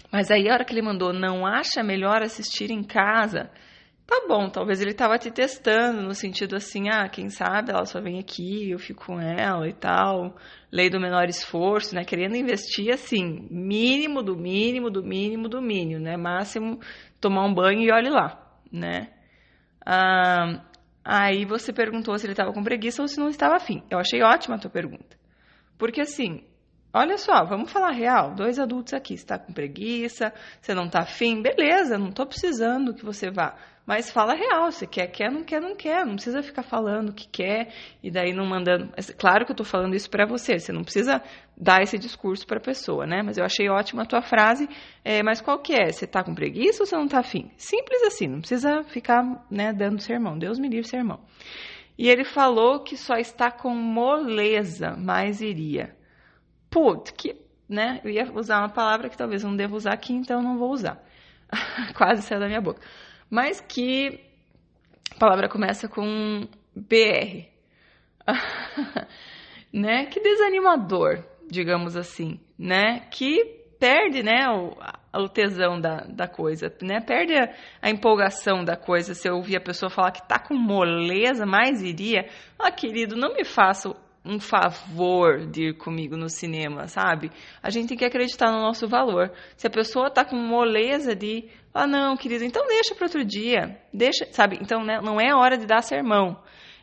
Mas 0.09 0.31
aí 0.31 0.47
a 0.49 0.53
hora 0.53 0.63
que 0.63 0.73
ele 0.73 0.81
mandou, 0.81 1.11
não 1.11 1.45
acha 1.45 1.83
melhor 1.83 2.23
assistir 2.23 2.71
em 2.71 2.81
casa? 2.81 3.51
Tá 4.07 4.23
bom, 4.27 4.49
talvez 4.49 4.79
ele 4.81 4.93
tava 4.93 5.17
te 5.17 5.31
testando, 5.31 6.03
no 6.03 6.13
sentido 6.13 6.55
assim, 6.55 6.89
ah, 6.89 7.09
quem 7.09 7.29
sabe 7.29 7.71
ela 7.71 7.85
só 7.85 7.99
vem 7.99 8.19
aqui, 8.19 8.69
eu 8.69 8.77
fico 8.77 9.07
com 9.07 9.19
ela 9.19 9.67
e 9.67 9.73
tal. 9.73 10.35
Lei 10.71 10.91
do 10.91 10.99
menor 10.99 11.27
esforço, 11.27 11.95
né? 11.95 12.05
Querendo 12.05 12.35
investir, 12.35 12.93
assim, 12.93 13.47
mínimo 13.49 14.21
do 14.21 14.37
mínimo, 14.37 14.91
do 14.91 15.03
mínimo, 15.03 15.49
do 15.49 15.59
mínimo, 15.59 16.01
né? 16.01 16.17
Máximo, 16.17 16.79
tomar 17.19 17.45
um 17.45 17.53
banho 17.53 17.81
e 17.81 17.91
olhe 17.91 18.09
lá, 18.09 18.39
né? 18.71 19.09
Ah, 19.83 20.63
aí 21.03 21.43
você 21.43 21.73
perguntou 21.73 22.15
se 22.19 22.27
ele 22.27 22.33
estava 22.33 22.53
com 22.53 22.63
preguiça 22.63 23.01
ou 23.01 23.07
se 23.07 23.19
não 23.19 23.29
estava 23.29 23.55
afim. 23.55 23.83
Eu 23.89 23.97
achei 23.97 24.21
ótima 24.21 24.55
a 24.55 24.59
tua 24.59 24.69
pergunta. 24.69 25.17
Porque, 25.79 26.01
assim, 26.01 26.43
olha 26.95 27.17
só, 27.17 27.43
vamos 27.43 27.71
falar 27.71 27.91
real. 27.91 28.33
Dois 28.33 28.57
adultos 28.57 28.93
aqui, 28.93 29.17
você 29.17 29.23
está 29.23 29.37
com 29.37 29.53
preguiça, 29.53 30.33
você 30.59 30.73
não 30.73 30.85
está 30.85 31.01
afim, 31.01 31.41
beleza, 31.41 31.97
não 31.97 32.09
estou 32.09 32.25
precisando 32.25 32.93
que 32.93 33.05
você 33.05 33.29
vá 33.29 33.55
mas 33.85 34.09
fala 34.09 34.33
real, 34.33 34.71
se 34.71 34.87
quer, 34.87 35.07
quer, 35.07 35.31
não 35.31 35.43
quer, 35.43 35.61
não 35.61 35.75
quer. 35.75 36.05
Não 36.05 36.15
precisa 36.15 36.41
ficar 36.41 36.63
falando 36.63 37.13
que 37.13 37.27
quer 37.27 37.71
e 38.01 38.09
daí 38.09 38.33
não 38.33 38.45
mandando. 38.45 38.91
Claro 39.17 39.45
que 39.45 39.51
eu 39.51 39.53
estou 39.53 39.65
falando 39.65 39.95
isso 39.95 40.09
para 40.09 40.25
você, 40.25 40.57
você 40.57 40.71
não 40.71 40.83
precisa 40.83 41.21
dar 41.55 41.83
esse 41.83 41.97
discurso 41.97 42.47
para 42.47 42.57
a 42.57 42.61
pessoa, 42.61 43.05
né? 43.05 43.21
Mas 43.23 43.37
eu 43.37 43.45
achei 43.45 43.69
ótima 43.69 44.01
a 44.01 44.05
tua 44.05 44.23
frase. 44.23 44.67
É, 45.03 45.21
mas 45.21 45.39
qual 45.39 45.59
que 45.59 45.73
é? 45.73 45.91
Você 45.91 46.05
está 46.05 46.23
com 46.23 46.33
preguiça 46.33 46.81
ou 46.81 46.87
você 46.87 46.95
não 46.95 47.05
está 47.05 47.19
afim? 47.19 47.51
Simples 47.57 48.01
assim, 48.03 48.27
não 48.27 48.39
precisa 48.39 48.83
ficar 48.85 49.23
né, 49.51 49.71
dando 49.71 50.01
sermão. 50.01 50.35
Deus 50.35 50.57
me 50.57 50.67
livre 50.67 50.87
sermão. 50.87 51.19
E 51.97 52.09
ele 52.09 52.25
falou 52.25 52.83
que 52.83 52.97
só 52.97 53.15
está 53.15 53.51
com 53.51 53.69
moleza, 53.69 54.95
mas 54.97 55.41
iria. 55.41 55.95
Putz, 56.75 57.11
que, 57.11 57.37
né? 57.69 58.01
Eu 58.03 58.11
ia 58.11 58.29
usar 58.33 58.59
uma 58.59 58.69
palavra 58.69 59.07
que 59.07 59.17
talvez 59.17 59.43
eu 59.43 59.49
não 59.49 59.55
deva 59.55 59.73
usar 59.73 59.93
aqui, 59.93 60.11
então 60.11 60.41
não 60.41 60.57
vou 60.57 60.71
usar. 60.71 61.01
Quase 61.95 62.21
saiu 62.21 62.41
da 62.41 62.47
minha 62.47 62.59
boca 62.59 62.81
mas 63.29 63.59
que 63.59 64.19
a 65.11 65.19
palavra 65.19 65.49
começa 65.49 65.87
com 65.87 66.47
BR. 66.75 67.47
né? 69.71 70.05
Que 70.05 70.19
desanimador, 70.19 71.23
digamos 71.49 71.95
assim, 71.95 72.39
né? 72.57 73.01
Que 73.11 73.63
perde, 73.79 74.23
né, 74.23 74.49
o, 74.49 74.73
o 75.21 75.29
tesão 75.29 75.79
da, 75.79 76.05
da 76.05 76.27
coisa, 76.27 76.73
né? 76.81 77.01
Perde 77.01 77.35
a, 77.35 77.53
a, 77.81 77.89
empolgação 77.89 78.63
da 78.63 78.75
coisa. 78.75 79.13
Se 79.13 79.27
eu 79.27 79.35
ouvir 79.35 79.57
a 79.57 79.61
pessoa 79.61 79.89
falar 79.89 80.11
que 80.11 80.27
tá 80.27 80.39
com 80.39 80.55
moleza, 80.55 81.45
mais 81.45 81.81
iria. 81.81 82.29
Ah, 82.57 82.71
querido, 82.71 83.15
não 83.15 83.33
me 83.33 83.43
faça 83.43 83.95
um 84.25 84.39
favor 84.39 85.45
de 85.45 85.69
ir 85.69 85.77
comigo 85.77 86.17
no 86.17 86.29
cinema, 86.29 86.87
sabe? 86.87 87.31
A 87.61 87.69
gente 87.69 87.89
tem 87.89 87.97
que 87.97 88.05
acreditar 88.05 88.51
no 88.51 88.59
nosso 88.59 88.87
valor. 88.87 89.31
Se 89.55 89.67
a 89.67 89.69
pessoa 89.69 90.09
tá 90.09 90.25
com 90.25 90.35
moleza 90.35 91.15
de, 91.15 91.47
ah, 91.73 91.85
não, 91.85 92.17
querido, 92.17 92.43
então 92.43 92.67
deixa 92.67 92.95
para 92.95 93.05
outro 93.05 93.23
dia. 93.23 93.79
Deixa, 93.93 94.25
sabe? 94.31 94.57
Então, 94.61 94.83
né, 94.83 94.99
não 95.01 95.21
é 95.21 95.33
hora 95.35 95.57
de 95.57 95.67
dar 95.67 95.81
sermão. 95.83 96.37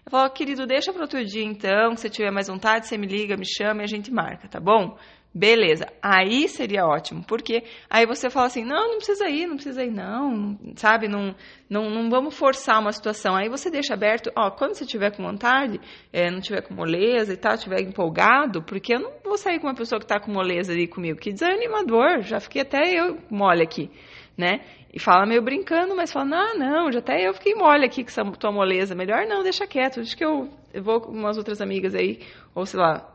Eu 0.05 0.11
falo, 0.11 0.31
querido, 0.31 0.67
deixa 0.67 0.93
para 0.93 1.03
outro 1.03 1.25
dia 1.25 1.45
então, 1.45 1.97
se 1.97 2.11
tiver 2.11 2.31
mais 2.31 2.49
vontade, 2.49 2.87
você 2.87 2.99
me 2.99 3.07
liga, 3.07 3.37
me 3.37 3.47
chama 3.47 3.83
e 3.83 3.85
a 3.85 3.89
gente 3.89 4.13
marca, 4.13 4.49
tá 4.49 4.59
bom? 4.59 4.99
Beleza, 5.35 5.87
aí 6.03 6.47
seria 6.47 6.85
ótimo, 6.85 7.25
porque 7.27 7.65
aí 7.89 8.05
você 8.05 8.29
fala 8.29 8.49
assim, 8.49 8.67
não, 8.67 8.91
não 8.91 8.97
precisa 8.97 9.31
ir, 9.31 9.47
não 9.47 9.55
precisa 9.55 9.83
ir, 9.83 9.91
não, 9.91 10.59
sabe, 10.77 11.09
não, 11.09 11.35
não, 11.71 11.89
não 11.89 12.11
vamos 12.11 12.37
forçar 12.37 12.79
uma 12.79 12.93
situação. 12.93 13.35
Aí 13.35 13.49
você 13.49 13.71
deixa 13.71 13.95
aberto, 13.95 14.31
ó, 14.37 14.51
quando 14.51 14.75
você 14.75 14.85
tiver 14.85 15.11
com 15.17 15.23
vontade, 15.23 15.81
é, 16.13 16.31
não 16.31 16.39
tiver 16.39 16.61
com 16.61 16.75
moleza 16.75 17.33
e 17.33 17.37
tal, 17.39 17.57
tiver 17.57 17.81
empolgado, 17.81 18.63
porque 18.63 18.95
eu 18.95 19.01
não 19.01 19.13
vou 19.25 19.39
sair 19.39 19.59
com 19.59 19.69
uma 19.69 19.75
pessoa 19.75 19.99
que 19.99 20.05
está 20.05 20.21
com 20.21 20.31
moleza 20.31 20.73
ali 20.73 20.87
comigo, 20.87 21.19
que 21.19 21.33
desanimador, 21.33 22.21
já 22.21 22.39
fiquei 22.39 22.61
até 22.61 22.93
eu 22.93 23.17
mole 23.31 23.63
aqui, 23.63 23.91
né? 24.37 24.61
E 24.93 24.99
fala 24.99 25.27
meio 25.27 25.43
brincando, 25.43 25.95
mas 25.95 26.13
fala, 26.13 26.25
não, 26.25 26.59
não, 26.59 26.93
já 26.93 26.99
até 26.99 27.27
eu 27.27 27.35
fiquei 27.35 27.55
mole 27.55 27.85
aqui 27.85 28.03
com 28.03 28.11
essa 28.11 28.25
tua 28.33 28.53
moleza, 28.53 28.95
melhor 28.95 29.27
não, 29.27 29.43
deixa 29.43 29.67
quieto, 29.67 30.01
acho 30.01 30.17
que 30.17 30.25
eu, 30.25 30.49
vou 30.83 31.01
com 31.01 31.13
umas 31.13 31.39
outras 31.39 31.61
amigas 31.61 31.95
aí, 31.95 32.21
ou 32.55 32.67
sei 32.67 32.81
lá, 32.81 33.09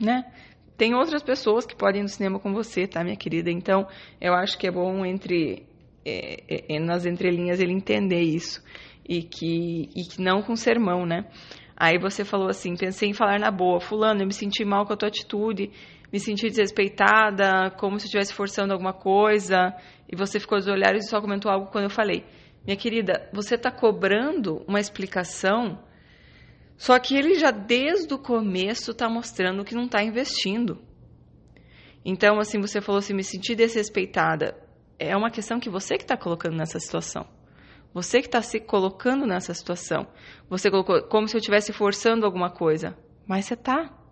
né? 0.00 0.24
tem 0.76 0.94
outras 0.94 1.22
pessoas 1.22 1.66
que 1.66 1.76
podem 1.76 2.00
ir 2.00 2.02
no 2.02 2.08
cinema 2.08 2.38
com 2.38 2.52
você, 2.52 2.86
tá, 2.86 3.02
minha 3.02 3.16
querida? 3.16 3.50
Então, 3.50 3.86
eu 4.20 4.34
acho 4.34 4.58
que 4.58 4.66
é 4.66 4.70
bom 4.70 5.04
entre 5.04 5.66
é, 6.04 6.42
é, 6.48 6.76
é, 6.76 6.80
nas 6.80 7.06
entrelinhas 7.06 7.60
ele 7.60 7.72
entender 7.72 8.20
isso 8.20 8.62
e 9.08 9.22
que 9.22 9.88
e 9.94 10.02
que 10.02 10.20
não 10.20 10.42
com 10.42 10.56
sermão, 10.56 11.06
né? 11.06 11.26
Aí 11.76 11.98
você 11.98 12.24
falou 12.24 12.48
assim, 12.48 12.76
pensei 12.76 13.10
em 13.10 13.14
falar 13.14 13.38
na 13.38 13.50
boa, 13.50 13.80
fulano, 13.80 14.22
eu 14.22 14.26
me 14.26 14.32
senti 14.32 14.64
mal 14.64 14.86
com 14.86 14.92
a 14.92 14.96
tua 14.96 15.08
atitude, 15.08 15.70
me 16.14 16.20
senti 16.20 16.46
desrespeitada, 16.46 17.72
como 17.72 17.98
se 17.98 18.04
estivesse 18.06 18.32
forçando 18.32 18.72
alguma 18.72 18.92
coisa, 18.92 19.74
e 20.08 20.14
você 20.14 20.38
ficou 20.38 20.60
de 20.60 20.70
olhares 20.70 21.06
e 21.06 21.08
só 21.08 21.20
comentou 21.20 21.50
algo 21.50 21.66
quando 21.72 21.84
eu 21.84 21.90
falei. 21.90 22.24
Minha 22.64 22.76
querida, 22.76 23.28
você 23.32 23.56
está 23.56 23.68
cobrando 23.68 24.62
uma 24.68 24.78
explicação 24.78 25.82
só 26.76 26.96
que 27.00 27.16
ele 27.16 27.34
já 27.34 27.50
desde 27.50 28.14
o 28.14 28.18
começo 28.18 28.92
está 28.92 29.08
mostrando 29.08 29.64
que 29.64 29.74
não 29.74 29.86
está 29.86 30.04
investindo. 30.04 30.78
Então, 32.04 32.38
assim, 32.38 32.60
você 32.60 32.80
falou 32.80 33.00
assim, 33.00 33.12
me 33.12 33.24
senti 33.24 33.56
desrespeitada. 33.56 34.56
É 34.96 35.16
uma 35.16 35.32
questão 35.32 35.58
que 35.58 35.68
você 35.68 35.96
que 35.96 36.04
está 36.04 36.16
colocando 36.16 36.56
nessa 36.56 36.78
situação. 36.78 37.26
Você 37.92 38.20
que 38.20 38.28
está 38.28 38.40
se 38.40 38.60
colocando 38.60 39.26
nessa 39.26 39.52
situação. 39.52 40.06
Você 40.48 40.70
colocou 40.70 41.02
como 41.08 41.26
se 41.26 41.36
eu 41.36 41.38
estivesse 41.38 41.72
forçando 41.72 42.24
alguma 42.24 42.50
coisa. 42.50 42.96
Mas 43.26 43.46
você 43.46 43.56
tá. 43.56 44.03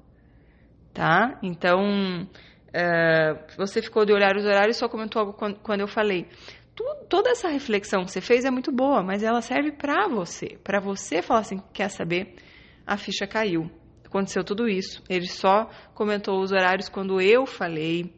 Tá? 0.93 1.39
Então, 1.43 2.29
é, 2.73 3.35
você 3.57 3.81
ficou 3.81 4.05
de 4.05 4.13
olhar 4.13 4.37
os 4.37 4.45
horários 4.45 4.77
e 4.77 4.79
só 4.81 4.89
comentou 4.89 5.21
algo 5.21 5.33
quando, 5.33 5.57
quando 5.61 5.81
eu 5.81 5.89
falei. 5.89 6.27
Tu, 6.75 6.85
toda 7.09 7.31
essa 7.31 7.49
reflexão 7.49 8.05
que 8.05 8.11
você 8.11 8.21
fez 8.21 8.45
é 8.45 8.51
muito 8.51 8.73
boa, 8.73 9.03
mas 9.03 9.23
ela 9.23 9.41
serve 9.41 9.73
para 9.73 10.09
você. 10.09 10.59
Para 10.63 10.81
você 10.81 11.23
falar 11.23 11.41
assim, 11.41 11.61
quer 11.73 11.89
saber? 11.89 12.35
a 12.87 12.97
ficha 12.97 13.27
caiu. 13.27 13.71
Aconteceu 14.05 14.45
tudo 14.45 14.69
isso. 14.69 15.03
Ele 15.09 15.27
só 15.27 15.71
comentou 15.95 16.41
os 16.41 16.53
horários 16.53 16.89
quando 16.89 17.21
eu 17.21 17.47
falei. 17.47 18.13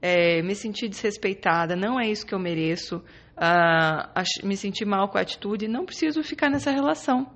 É, 0.00 0.42
me 0.42 0.54
senti 0.54 0.88
desrespeitada, 0.88 1.76
não 1.76 2.00
é 2.00 2.08
isso 2.08 2.24
que 2.26 2.34
eu 2.34 2.38
mereço. 2.38 3.02
Uh, 3.36 4.46
me 4.46 4.56
senti 4.56 4.84
mal 4.84 5.08
com 5.08 5.16
a 5.16 5.22
atitude, 5.22 5.66
não 5.66 5.86
preciso 5.86 6.22
ficar 6.22 6.50
nessa 6.50 6.70
relação 6.70 7.26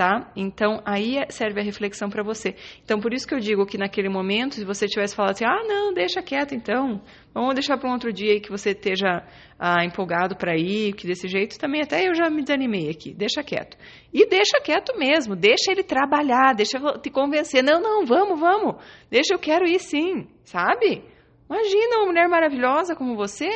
tá? 0.00 0.32
Então 0.34 0.80
aí 0.86 1.18
é, 1.18 1.26
serve 1.28 1.60
a 1.60 1.62
reflexão 1.62 2.08
para 2.08 2.22
você. 2.22 2.56
Então 2.82 2.98
por 2.98 3.12
isso 3.12 3.28
que 3.28 3.34
eu 3.34 3.38
digo 3.38 3.66
que 3.66 3.76
naquele 3.76 4.08
momento, 4.08 4.54
se 4.54 4.64
você 4.64 4.86
tivesse 4.86 5.14
falado 5.14 5.32
assim, 5.32 5.44
ah 5.44 5.62
não, 5.62 5.92
deixa 5.92 6.22
quieto 6.22 6.54
então, 6.54 7.02
vamos 7.34 7.52
deixar 7.52 7.76
para 7.76 7.86
um 7.86 7.92
outro 7.92 8.10
dia 8.10 8.40
que 8.40 8.48
você 8.48 8.70
esteja 8.70 9.22
ah, 9.58 9.84
empolgado 9.84 10.34
para 10.34 10.56
ir, 10.56 10.94
que 10.94 11.06
desse 11.06 11.28
jeito 11.28 11.58
também 11.58 11.82
até 11.82 12.08
eu 12.08 12.14
já 12.14 12.30
me 12.30 12.40
desanimei 12.40 12.88
aqui, 12.88 13.12
deixa 13.12 13.42
quieto. 13.42 13.76
E 14.10 14.26
deixa 14.26 14.58
quieto 14.64 14.98
mesmo, 14.98 15.36
deixa 15.36 15.70
ele 15.70 15.82
trabalhar, 15.82 16.54
deixa 16.54 16.78
te 16.98 17.10
convencer, 17.10 17.62
não, 17.62 17.78
não, 17.78 18.06
vamos, 18.06 18.40
vamos, 18.40 18.82
deixa 19.10 19.34
eu 19.34 19.38
quero 19.38 19.66
ir 19.68 19.80
sim, 19.80 20.26
sabe? 20.46 21.04
Imagina 21.46 21.98
uma 21.98 22.06
mulher 22.06 22.26
maravilhosa 22.26 22.96
como 22.96 23.14
você 23.16 23.50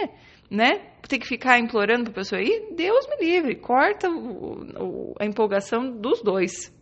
né? 0.51 0.81
Ter 1.09 1.19
que 1.19 1.27
ficar 1.27 1.59
implorando 1.59 2.05
para 2.05 2.13
a 2.13 2.15
pessoa 2.15 2.41
ir, 2.41 2.75
Deus 2.75 3.07
me 3.09 3.25
livre, 3.25 3.57
corta 3.57 4.09
o, 4.09 5.13
o, 5.13 5.15
a 5.21 5.27
empolgação 5.27 5.91
dos 5.91 6.23
dois. 6.23 6.73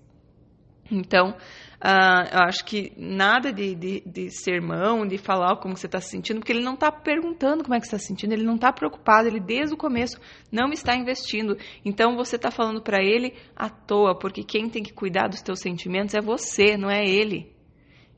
Então, 0.90 1.30
uh, 1.30 2.28
eu 2.32 2.40
acho 2.40 2.64
que 2.64 2.92
nada 2.96 3.52
de, 3.52 3.74
de, 3.74 4.02
de 4.04 4.30
sermão, 4.30 5.06
de 5.06 5.16
falar 5.16 5.56
como 5.56 5.76
você 5.76 5.86
está 5.86 6.00
se 6.00 6.10
sentindo, 6.10 6.40
porque 6.40 6.52
ele 6.52 6.62
não 6.62 6.74
está 6.74 6.92
perguntando 6.92 7.62
como 7.64 7.74
é 7.74 7.80
que 7.80 7.86
está 7.86 7.98
se 7.98 8.06
sentindo, 8.06 8.32
ele 8.32 8.44
não 8.44 8.56
está 8.56 8.72
preocupado, 8.72 9.26
ele 9.26 9.40
desde 9.40 9.74
o 9.74 9.78
começo 9.78 10.20
não 10.50 10.70
está 10.70 10.94
investindo. 10.94 11.56
Então, 11.84 12.16
você 12.16 12.36
está 12.36 12.50
falando 12.50 12.82
para 12.82 13.02
ele 13.02 13.34
à 13.56 13.70
toa, 13.70 14.18
porque 14.18 14.44
quem 14.44 14.68
tem 14.68 14.82
que 14.82 14.92
cuidar 14.92 15.28
dos 15.28 15.40
teus 15.40 15.60
sentimentos 15.60 16.14
é 16.14 16.20
você, 16.20 16.76
não 16.76 16.90
é 16.90 17.04
ele 17.04 17.51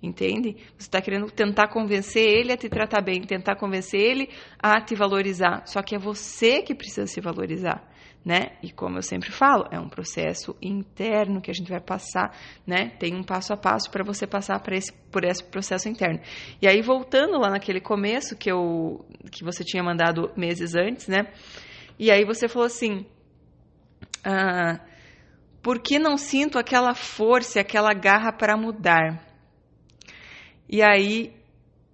entende? 0.04 0.56
Você 0.76 0.87
está 0.87 1.00
querendo 1.00 1.30
tentar 1.30 1.68
convencer 1.68 2.23
ele 2.23 2.52
a 2.52 2.56
te 2.56 2.68
tratar 2.68 3.00
bem, 3.00 3.23
tentar 3.23 3.56
convencer 3.56 4.00
ele 4.00 4.28
a 4.58 4.80
te 4.80 4.94
valorizar. 4.94 5.62
Só 5.66 5.82
que 5.82 5.94
é 5.94 5.99
você 5.99 6.62
que 6.62 6.75
precisa 6.75 7.06
se 7.06 7.20
valorizar, 7.20 7.82
né? 8.25 8.56
E 8.62 8.70
como 8.70 8.99
eu 8.99 9.02
sempre 9.02 9.30
falo, 9.30 9.66
é 9.70 9.78
um 9.78 9.88
processo 9.88 10.56
interno 10.61 11.40
que 11.40 11.50
a 11.50 11.54
gente 11.54 11.70
vai 11.70 11.80
passar, 11.80 12.37
né? 12.66 12.90
Tem 12.99 13.14
um 13.14 13.23
passo 13.23 13.52
a 13.52 13.56
passo 13.56 13.90
para 13.90 14.04
você 14.04 14.26
passar 14.26 14.61
por 14.61 14.73
esse, 14.73 14.92
por 15.11 15.25
esse 15.25 15.42
processo 15.42 15.88
interno. 15.88 16.20
E 16.61 16.68
aí 16.68 16.82
voltando 16.82 17.38
lá 17.38 17.50
naquele 17.50 17.80
começo 17.80 18.37
que 18.37 18.50
eu 18.50 19.04
que 19.30 19.42
você 19.42 19.64
tinha 19.64 19.82
mandado 19.82 20.30
meses 20.37 20.75
antes, 20.75 21.08
né? 21.08 21.32
E 21.99 22.11
aí 22.11 22.25
você 22.25 22.49
falou 22.49 22.66
assim. 22.66 23.06
Ah, 24.26 24.80
por 25.64 25.78
que 25.78 25.99
não 25.99 26.18
sinto 26.18 26.58
aquela 26.58 26.94
força, 26.94 27.58
aquela 27.58 27.94
garra 27.94 28.30
para 28.30 28.54
mudar? 28.54 29.33
E 30.68 30.83
aí 30.83 31.35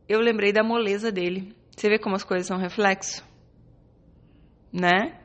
eu 0.08 0.20
lembrei 0.20 0.52
da 0.52 0.62
moleza 0.62 1.12
dele. 1.12 1.54
Você 1.76 1.88
vê 1.88 1.98
como 1.98 2.16
as 2.16 2.24
coisas 2.24 2.46
são 2.46 2.58
reflexo? 2.58 3.24
Né? 4.72 5.19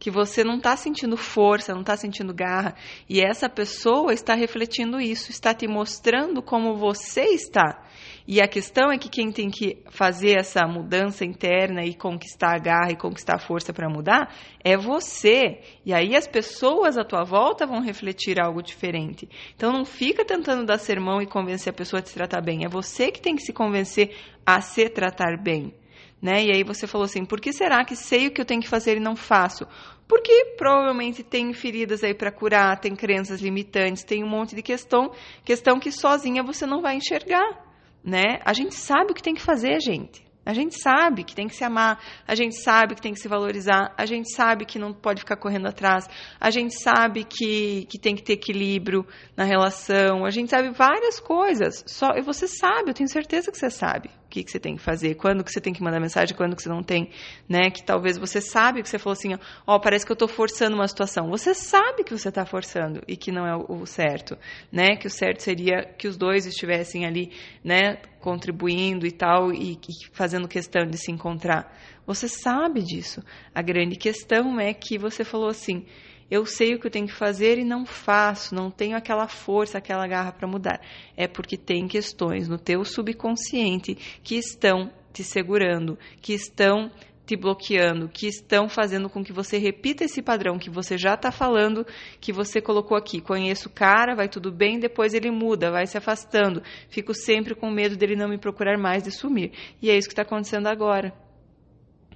Que 0.00 0.10
você 0.10 0.42
não 0.42 0.56
está 0.56 0.76
sentindo 0.76 1.16
força, 1.16 1.72
não 1.72 1.82
está 1.82 1.96
sentindo 1.96 2.34
garra. 2.34 2.74
E 3.08 3.20
essa 3.20 3.48
pessoa 3.48 4.12
está 4.12 4.34
refletindo 4.34 5.00
isso, 5.00 5.30
está 5.30 5.54
te 5.54 5.68
mostrando 5.68 6.42
como 6.42 6.74
você 6.74 7.26
está. 7.26 7.84
E 8.26 8.40
a 8.40 8.48
questão 8.48 8.90
é 8.90 8.96
que 8.96 9.08
quem 9.08 9.30
tem 9.30 9.50
que 9.50 9.82
fazer 9.90 10.38
essa 10.38 10.66
mudança 10.66 11.24
interna 11.24 11.84
e 11.84 11.94
conquistar 11.94 12.54
a 12.54 12.58
garra 12.58 12.92
e 12.92 12.96
conquistar 12.96 13.34
a 13.34 13.38
força 13.38 13.72
para 13.72 13.90
mudar 13.90 14.34
é 14.62 14.76
você. 14.76 15.60
E 15.84 15.92
aí 15.92 16.16
as 16.16 16.26
pessoas 16.26 16.96
à 16.96 17.04
tua 17.04 17.24
volta 17.24 17.66
vão 17.66 17.80
refletir 17.80 18.40
algo 18.40 18.62
diferente. 18.62 19.28
Então 19.54 19.72
não 19.72 19.84
fica 19.84 20.24
tentando 20.24 20.64
dar 20.64 20.78
sermão 20.78 21.20
e 21.20 21.26
convencer 21.26 21.72
a 21.72 21.76
pessoa 21.76 22.00
a 22.00 22.02
te 22.02 22.14
tratar 22.14 22.40
bem. 22.40 22.64
É 22.64 22.68
você 22.68 23.10
que 23.10 23.20
tem 23.20 23.36
que 23.36 23.42
se 23.42 23.52
convencer 23.52 24.16
a 24.46 24.60
se 24.60 24.88
tratar 24.88 25.36
bem. 25.36 25.74
Né? 26.20 26.44
E 26.44 26.52
aí 26.52 26.62
você 26.62 26.86
falou 26.86 27.04
assim: 27.04 27.24
por 27.24 27.40
que 27.40 27.52
será 27.52 27.84
que 27.84 27.96
sei 27.96 28.26
o 28.26 28.30
que 28.30 28.40
eu 28.40 28.44
tenho 28.44 28.60
que 28.60 28.68
fazer 28.68 28.96
e 28.96 29.00
não 29.00 29.16
faço? 29.16 29.66
Porque 30.06 30.54
provavelmente 30.58 31.22
tem 31.22 31.52
feridas 31.52 32.02
aí 32.02 32.14
para 32.14 32.32
curar, 32.32 32.78
tem 32.78 32.94
crenças 32.94 33.40
limitantes, 33.40 34.04
tem 34.04 34.24
um 34.24 34.28
monte 34.28 34.54
de 34.54 34.62
questão, 34.62 35.12
questão 35.44 35.78
que 35.78 35.90
sozinha 35.92 36.42
você 36.42 36.66
não 36.66 36.82
vai 36.82 36.96
enxergar 36.96 37.70
né? 38.04 38.40
A 38.44 38.52
gente 38.52 38.74
sabe 38.74 39.12
o 39.12 39.14
que 39.14 39.22
tem 39.22 39.34
que 39.34 39.42
fazer, 39.42 39.78
gente. 39.80 40.28
A 40.44 40.54
gente 40.54 40.80
sabe 40.80 41.22
que 41.22 41.34
tem 41.34 41.46
que 41.46 41.54
se 41.54 41.62
amar, 41.62 42.00
a 42.26 42.34
gente 42.34 42.56
sabe 42.56 42.94
que 42.94 43.02
tem 43.02 43.12
que 43.12 43.20
se 43.20 43.28
valorizar, 43.28 43.94
a 43.96 44.06
gente 44.06 44.34
sabe 44.34 44.64
que 44.64 44.78
não 44.78 44.92
pode 44.92 45.20
ficar 45.20 45.36
correndo 45.36 45.68
atrás, 45.68 46.08
a 46.40 46.50
gente 46.50 46.74
sabe 46.80 47.24
que, 47.24 47.86
que 47.90 47.98
tem 47.98 48.16
que 48.16 48.22
ter 48.22 48.32
equilíbrio 48.32 49.06
na 49.36 49.44
relação, 49.44 50.24
a 50.24 50.30
gente 50.30 50.50
sabe 50.50 50.70
várias 50.70 51.20
coisas. 51.20 51.84
Só 51.86 52.08
você 52.24 52.48
sabe, 52.48 52.90
eu 52.90 52.94
tenho 52.94 53.08
certeza 53.08 53.52
que 53.52 53.58
você 53.58 53.70
sabe 53.70 54.10
que, 54.30 54.44
que 54.44 54.50
você 54.50 54.60
tem 54.60 54.76
que 54.76 54.82
fazer, 54.82 55.16
quando 55.16 55.42
que 55.42 55.50
você 55.50 55.60
tem 55.60 55.72
que 55.72 55.82
mandar 55.82 56.00
mensagem, 56.00 56.36
quando 56.36 56.54
que 56.54 56.62
você 56.62 56.68
não 56.68 56.82
tem, 56.82 57.10
né? 57.48 57.70
Que 57.70 57.82
talvez 57.82 58.16
você 58.16 58.40
sabe 58.40 58.82
que 58.82 58.88
você 58.88 58.98
falou 58.98 59.12
assim, 59.12 59.36
ó, 59.66 59.78
parece 59.78 60.06
que 60.06 60.12
eu 60.12 60.14
estou 60.14 60.28
forçando 60.28 60.76
uma 60.76 60.86
situação. 60.86 61.28
Você 61.28 61.52
sabe 61.52 62.04
que 62.04 62.16
você 62.16 62.28
está 62.28 62.46
forçando 62.46 63.02
e 63.06 63.16
que 63.16 63.32
não 63.32 63.46
é 63.46 63.56
o 63.56 63.84
certo, 63.84 64.38
né? 64.70 64.96
Que 64.96 65.08
o 65.08 65.10
certo 65.10 65.42
seria 65.42 65.84
que 65.98 66.06
os 66.06 66.16
dois 66.16 66.46
estivessem 66.46 67.04
ali, 67.04 67.32
né? 67.64 67.96
Contribuindo 68.20 69.06
e 69.06 69.10
tal 69.10 69.52
e, 69.52 69.72
e 69.72 70.06
fazendo 70.12 70.46
questão 70.46 70.86
de 70.86 70.96
se 70.96 71.10
encontrar. 71.10 71.76
Você 72.06 72.28
sabe 72.28 72.82
disso. 72.82 73.22
A 73.54 73.60
grande 73.60 73.96
questão 73.96 74.58
é 74.60 74.72
que 74.72 74.96
você 74.96 75.24
falou 75.24 75.48
assim 75.48 75.84
eu 76.30 76.46
sei 76.46 76.74
o 76.74 76.78
que 76.78 76.86
eu 76.86 76.90
tenho 76.90 77.06
que 77.06 77.14
fazer 77.14 77.58
e 77.58 77.64
não 77.64 77.84
faço, 77.84 78.54
não 78.54 78.70
tenho 78.70 78.96
aquela 78.96 79.26
força, 79.26 79.78
aquela 79.78 80.06
garra 80.06 80.32
para 80.32 80.46
mudar. 80.46 80.80
É 81.16 81.26
porque 81.26 81.56
tem 81.56 81.88
questões 81.88 82.48
no 82.48 82.58
teu 82.58 82.84
subconsciente 82.84 83.96
que 84.22 84.36
estão 84.36 84.92
te 85.12 85.24
segurando, 85.24 85.98
que 86.20 86.32
estão 86.32 86.90
te 87.26 87.36
bloqueando, 87.36 88.08
que 88.08 88.26
estão 88.26 88.68
fazendo 88.68 89.08
com 89.08 89.22
que 89.22 89.32
você 89.32 89.56
repita 89.56 90.04
esse 90.04 90.20
padrão 90.20 90.58
que 90.58 90.68
você 90.68 90.98
já 90.98 91.14
está 91.14 91.30
falando, 91.30 91.86
que 92.20 92.32
você 92.32 92.60
colocou 92.60 92.96
aqui. 92.96 93.20
Conheço 93.20 93.68
o 93.68 93.72
cara, 93.72 94.16
vai 94.16 94.28
tudo 94.28 94.50
bem, 94.50 94.80
depois 94.80 95.14
ele 95.14 95.30
muda, 95.30 95.70
vai 95.70 95.86
se 95.86 95.96
afastando. 95.96 96.60
Fico 96.88 97.14
sempre 97.14 97.54
com 97.54 97.70
medo 97.70 97.96
dele 97.96 98.16
não 98.16 98.28
me 98.28 98.38
procurar 98.38 98.76
mais, 98.76 99.04
de 99.04 99.12
sumir. 99.12 99.52
E 99.80 99.90
é 99.90 99.96
isso 99.96 100.08
que 100.08 100.12
está 100.12 100.22
acontecendo 100.22 100.66
agora. 100.66 101.12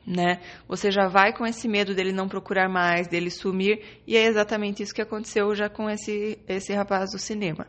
Né? 0.06 0.40
Você 0.68 0.90
já 0.90 1.08
vai 1.08 1.32
com 1.32 1.46
esse 1.46 1.66
medo 1.66 1.94
dele 1.94 2.12
não 2.12 2.28
procurar 2.28 2.68
mais, 2.68 3.08
dele 3.08 3.30
sumir, 3.30 4.02
e 4.06 4.16
é 4.16 4.26
exatamente 4.26 4.82
isso 4.82 4.94
que 4.94 5.00
aconteceu 5.00 5.54
já 5.54 5.68
com 5.70 5.88
esse, 5.88 6.38
esse 6.46 6.74
rapaz 6.74 7.12
do 7.12 7.18
cinema, 7.18 7.66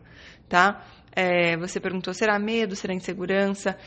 tá? 0.50 0.86
É, 1.16 1.56
você 1.56 1.80
perguntou, 1.80 2.14
será 2.14 2.38
medo, 2.38 2.76
será 2.76 2.94
insegurança? 2.94 3.78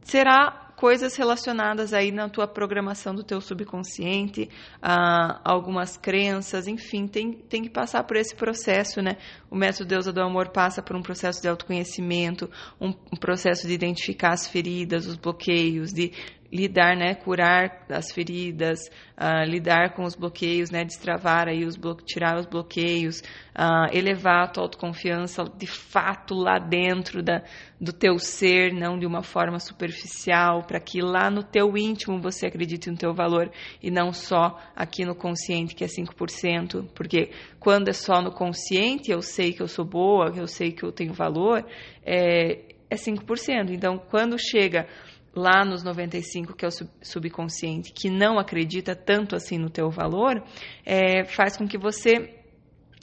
Será 0.00 0.72
coisas 0.82 1.14
relacionadas 1.14 1.94
aí 1.94 2.10
na 2.10 2.28
tua 2.28 2.48
programação 2.48 3.14
do 3.14 3.22
teu 3.22 3.40
subconsciente, 3.40 4.48
ah, 4.82 5.40
algumas 5.44 5.96
crenças, 5.96 6.66
enfim, 6.66 7.06
tem, 7.06 7.34
tem 7.34 7.62
que 7.62 7.70
passar 7.70 8.02
por 8.02 8.16
esse 8.16 8.34
processo, 8.34 9.00
né? 9.00 9.16
O 9.48 9.54
método 9.54 9.88
Deusa 9.88 10.12
do 10.12 10.20
Amor 10.20 10.48
passa 10.48 10.82
por 10.82 10.96
um 10.96 11.00
processo 11.00 11.40
de 11.40 11.46
autoconhecimento, 11.46 12.50
um, 12.80 12.88
um 12.88 13.16
processo 13.16 13.68
de 13.68 13.74
identificar 13.74 14.32
as 14.32 14.48
feridas, 14.48 15.06
os 15.06 15.14
bloqueios, 15.14 15.92
de 15.92 16.10
lidar, 16.52 16.94
né, 16.94 17.14
curar 17.14 17.86
as 17.88 18.12
feridas, 18.12 18.78
uh, 19.16 19.48
lidar 19.48 19.94
com 19.94 20.04
os 20.04 20.14
bloqueios, 20.14 20.70
né, 20.70 20.84
destravar 20.84 21.48
aí 21.48 21.64
os 21.64 21.78
tirar 22.04 22.38
os 22.38 22.44
bloqueios, 22.44 23.20
uh, 23.56 23.88
elevar 23.90 24.44
a 24.44 24.48
tua 24.48 24.64
autoconfiança 24.64 25.44
de 25.56 25.66
fato 25.66 26.34
lá 26.34 26.58
dentro 26.58 27.22
da, 27.22 27.42
do 27.80 27.90
teu 27.90 28.18
ser, 28.18 28.74
não 28.74 28.98
de 28.98 29.06
uma 29.06 29.22
forma 29.22 29.58
superficial, 29.58 30.64
para 30.64 30.78
que 30.78 31.00
lá 31.00 31.30
no 31.30 31.42
teu 31.42 31.74
íntimo 31.74 32.20
você 32.20 32.46
acredite 32.46 32.90
no 32.90 32.98
teu 32.98 33.14
valor 33.14 33.50
e 33.82 33.90
não 33.90 34.12
só 34.12 34.60
aqui 34.76 35.06
no 35.06 35.14
consciente 35.14 35.74
que 35.74 35.84
é 35.84 35.86
5%, 35.86 36.86
porque 36.94 37.30
quando 37.58 37.88
é 37.88 37.94
só 37.94 38.20
no 38.20 38.30
consciente, 38.30 39.10
eu 39.10 39.22
sei 39.22 39.54
que 39.54 39.62
eu 39.62 39.68
sou 39.68 39.86
boa, 39.86 40.30
eu 40.36 40.46
sei 40.46 40.70
que 40.70 40.82
eu 40.82 40.92
tenho 40.92 41.14
valor, 41.14 41.64
é, 42.04 42.72
é 42.90 42.94
5%. 42.94 43.70
Então, 43.70 43.98
quando 43.98 44.36
chega 44.38 44.86
lá 45.34 45.64
nos 45.64 45.82
95, 45.82 46.54
que 46.54 46.64
é 46.64 46.68
o 46.68 46.72
subconsciente, 47.02 47.92
que 47.92 48.10
não 48.10 48.38
acredita 48.38 48.94
tanto 48.94 49.34
assim 49.34 49.58
no 49.58 49.70
teu 49.70 49.90
valor, 49.90 50.42
é, 50.84 51.24
faz 51.24 51.56
com 51.56 51.66
que 51.66 51.78
você 51.78 52.38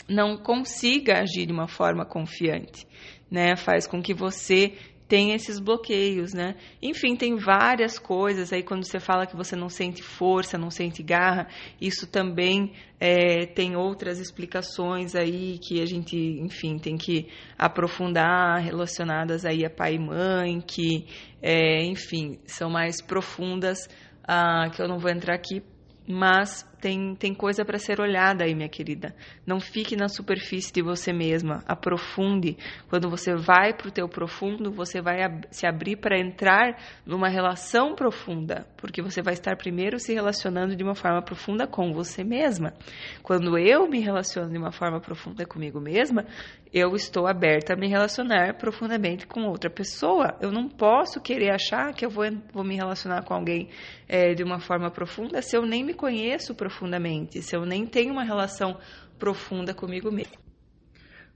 não 0.07 0.37
consiga 0.37 1.19
agir 1.19 1.45
de 1.45 1.53
uma 1.53 1.67
forma 1.67 2.05
confiante, 2.05 2.87
né? 3.29 3.55
Faz 3.55 3.85
com 3.85 4.01
que 4.01 4.13
você 4.13 4.73
tem 5.09 5.33
esses 5.33 5.59
bloqueios, 5.59 6.35
né? 6.35 6.55
Enfim, 6.79 7.15
tem 7.15 7.35
várias 7.35 7.97
coisas 7.97 8.53
aí 8.53 8.61
quando 8.61 8.85
você 8.85 8.99
fala 8.99 9.25
que 9.25 9.35
você 9.35 9.55
não 9.55 9.67
sente 9.67 10.03
força, 10.03 10.55
não 10.55 10.69
sente 10.69 11.01
garra, 11.01 11.47
isso 11.81 12.05
também 12.05 12.73
é, 12.99 13.47
tem 13.47 13.75
outras 13.75 14.19
explicações 14.19 15.15
aí 15.15 15.57
que 15.57 15.81
a 15.81 15.85
gente, 15.87 16.15
enfim, 16.15 16.77
tem 16.77 16.95
que 16.95 17.27
aprofundar 17.57 18.61
relacionadas 18.61 19.45
aí 19.45 19.65
a 19.65 19.69
pai 19.69 19.95
e 19.95 19.99
mãe, 19.99 20.61
que, 20.61 21.07
é, 21.41 21.83
enfim, 21.85 22.37
são 22.45 22.69
mais 22.69 23.01
profundas, 23.01 23.89
ah, 24.23 24.69
que 24.69 24.79
eu 24.79 24.87
não 24.87 24.99
vou 24.99 25.09
entrar 25.09 25.33
aqui 25.33 25.63
mas 26.11 26.67
tem, 26.81 27.13
tem 27.13 27.35
coisa 27.35 27.63
para 27.63 27.77
ser 27.77 27.99
olhada 27.99 28.43
aí, 28.43 28.55
minha 28.55 28.67
querida. 28.67 29.13
Não 29.45 29.59
fique 29.59 29.95
na 29.95 30.07
superfície 30.07 30.73
de 30.73 30.81
você 30.81 31.13
mesma, 31.13 31.63
aprofunde. 31.67 32.57
Quando 32.89 33.07
você 33.09 33.35
vai 33.35 33.73
para 33.73 33.89
o 33.89 33.91
teu 33.91 34.07
profundo, 34.09 34.71
você 34.71 35.01
vai 35.01 35.19
se 35.51 35.67
abrir 35.67 35.97
para 35.97 36.19
entrar 36.19 36.81
numa 37.05 37.27
relação 37.27 37.93
profunda, 37.93 38.65
porque 38.77 39.03
você 39.03 39.21
vai 39.21 39.33
estar 39.33 39.55
primeiro 39.55 39.99
se 39.99 40.13
relacionando 40.13 40.75
de 40.75 40.83
uma 40.83 40.95
forma 40.95 41.21
profunda 41.21 41.67
com 41.67 41.93
você 41.93 42.23
mesma. 42.23 42.73
Quando 43.21 43.55
eu 43.55 43.87
me 43.87 43.99
relaciono 43.99 44.49
de 44.49 44.57
uma 44.57 44.71
forma 44.71 44.99
profunda 44.99 45.45
comigo 45.45 45.79
mesma, 45.79 46.25
eu 46.73 46.95
estou 46.95 47.27
aberta 47.27 47.73
a 47.73 47.77
me 47.77 47.87
relacionar 47.87 48.55
profundamente 48.57 49.27
com 49.27 49.41
outra 49.43 49.69
pessoa. 49.69 50.37
Eu 50.39 50.51
não 50.51 50.69
posso 50.69 51.19
querer 51.19 51.51
achar 51.51 51.93
que 51.93 52.05
eu 52.05 52.09
vou, 52.09 52.25
vou 52.53 52.63
me 52.63 52.75
relacionar 52.75 53.23
com 53.23 53.33
alguém 53.33 53.69
é, 54.07 54.33
de 54.33 54.43
uma 54.43 54.59
forma 54.59 54.89
profunda 54.89 55.41
se 55.41 55.57
eu 55.57 55.65
nem 55.65 55.83
me 55.83 55.93
conheço 55.99 56.55
profundamente, 56.55 57.41
se 57.41 57.53
eu 57.53 57.65
nem 57.65 57.85
tenho 57.85 58.13
uma 58.13 58.23
relação 58.23 58.77
profunda 59.19 59.73
comigo 59.73 60.09
mesmo. 60.09 60.37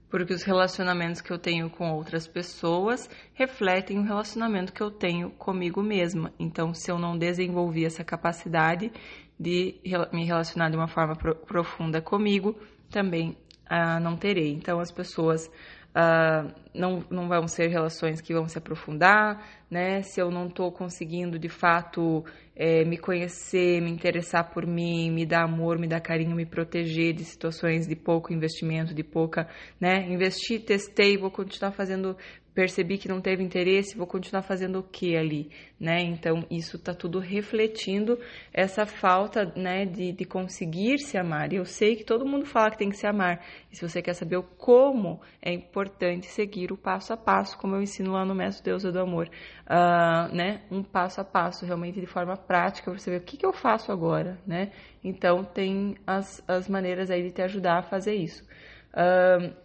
Porque 0.08 0.32
os 0.32 0.42
relacionamentos 0.42 1.20
que 1.20 1.30
eu 1.30 1.38
tenho 1.38 1.68
com 1.68 1.92
outras 1.92 2.26
pessoas 2.26 3.10
refletem 3.34 3.98
o 3.98 4.02
relacionamento 4.02 4.72
que 4.72 4.80
eu 4.80 4.90
tenho 4.90 5.30
comigo 5.32 5.82
mesma. 5.82 6.32
Então, 6.38 6.72
se 6.72 6.90
eu 6.90 6.98
não 6.98 7.18
desenvolvi 7.18 7.84
essa 7.84 8.02
capacidade 8.02 8.90
de 9.38 9.74
me 10.12 10.24
relacionar 10.24 10.70
de 10.70 10.76
uma 10.76 10.88
forma 10.88 11.14
profunda 11.14 12.00
comigo, 12.00 12.58
também 12.90 13.36
uh, 13.70 14.00
não 14.00 14.16
terei. 14.16 14.52
Então, 14.52 14.80
as 14.80 14.90
pessoas 14.90 15.50
uh, 15.94 16.52
não, 16.74 17.04
não 17.08 17.28
vão 17.28 17.46
ser 17.46 17.68
relações 17.68 18.20
que 18.20 18.34
vão 18.34 18.48
se 18.48 18.58
aprofundar, 18.58 19.40
né? 19.70 20.02
Se 20.02 20.20
eu 20.20 20.30
não 20.30 20.46
estou 20.46 20.70
conseguindo 20.72 21.38
de 21.38 21.48
fato 21.48 22.24
é, 22.56 22.84
me 22.84 22.98
conhecer, 22.98 23.80
me 23.80 23.90
interessar 23.90 24.52
por 24.52 24.66
mim, 24.66 25.10
me 25.10 25.24
dar 25.24 25.44
amor, 25.44 25.78
me 25.78 25.86
dar 25.86 26.00
carinho, 26.00 26.34
me 26.34 26.44
proteger 26.44 27.14
de 27.14 27.24
situações 27.24 27.86
de 27.86 27.94
pouco 27.94 28.32
investimento, 28.32 28.92
de 28.92 29.04
pouca, 29.04 29.48
né? 29.80 30.06
Investir, 30.08 30.64
testei, 30.64 31.16
vou 31.16 31.30
continuar 31.30 31.72
fazendo 31.72 32.16
percebi 32.54 32.96
que 32.96 33.08
não 33.08 33.20
teve 33.20 33.42
interesse, 33.42 33.96
vou 33.96 34.06
continuar 34.06 34.42
fazendo 34.42 34.78
o 34.78 34.82
que 34.82 35.16
ali, 35.16 35.50
né? 35.78 36.00
Então, 36.00 36.46
isso 36.48 36.76
está 36.76 36.94
tudo 36.94 37.18
refletindo 37.18 38.18
essa 38.52 38.86
falta, 38.86 39.52
né, 39.56 39.84
de, 39.84 40.12
de 40.12 40.24
conseguir 40.24 40.98
se 40.98 41.18
amar. 41.18 41.52
E 41.52 41.56
eu 41.56 41.64
sei 41.64 41.96
que 41.96 42.04
todo 42.04 42.24
mundo 42.24 42.46
fala 42.46 42.70
que 42.70 42.78
tem 42.78 42.90
que 42.90 42.96
se 42.96 43.06
amar. 43.06 43.44
E 43.72 43.76
se 43.76 43.86
você 43.86 44.00
quer 44.00 44.14
saber 44.14 44.36
o 44.36 44.42
como, 44.42 45.20
é 45.42 45.52
importante 45.52 46.26
seguir 46.26 46.70
o 46.70 46.76
passo 46.76 47.12
a 47.12 47.16
passo, 47.16 47.58
como 47.58 47.74
eu 47.74 47.82
ensino 47.82 48.12
lá 48.12 48.24
no 48.24 48.34
Mestre 48.34 48.64
Deus 48.64 48.84
do 48.84 49.00
Amor, 49.00 49.28
uh, 49.66 50.32
né? 50.32 50.62
Um 50.70 50.84
passo 50.84 51.20
a 51.20 51.24
passo, 51.24 51.66
realmente 51.66 52.00
de 52.00 52.06
forma 52.06 52.36
prática, 52.36 52.92
você 52.92 53.10
ver 53.10 53.20
o 53.20 53.24
que, 53.24 53.36
que 53.36 53.44
eu 53.44 53.52
faço 53.52 53.90
agora, 53.90 54.38
né? 54.46 54.70
Então, 55.02 55.44
tem 55.44 55.96
as, 56.06 56.42
as 56.46 56.68
maneiras 56.68 57.10
aí 57.10 57.22
de 57.22 57.32
te 57.32 57.42
ajudar 57.42 57.78
a 57.78 57.82
fazer 57.82 58.14
isso. 58.14 58.44
Uh, 58.92 59.63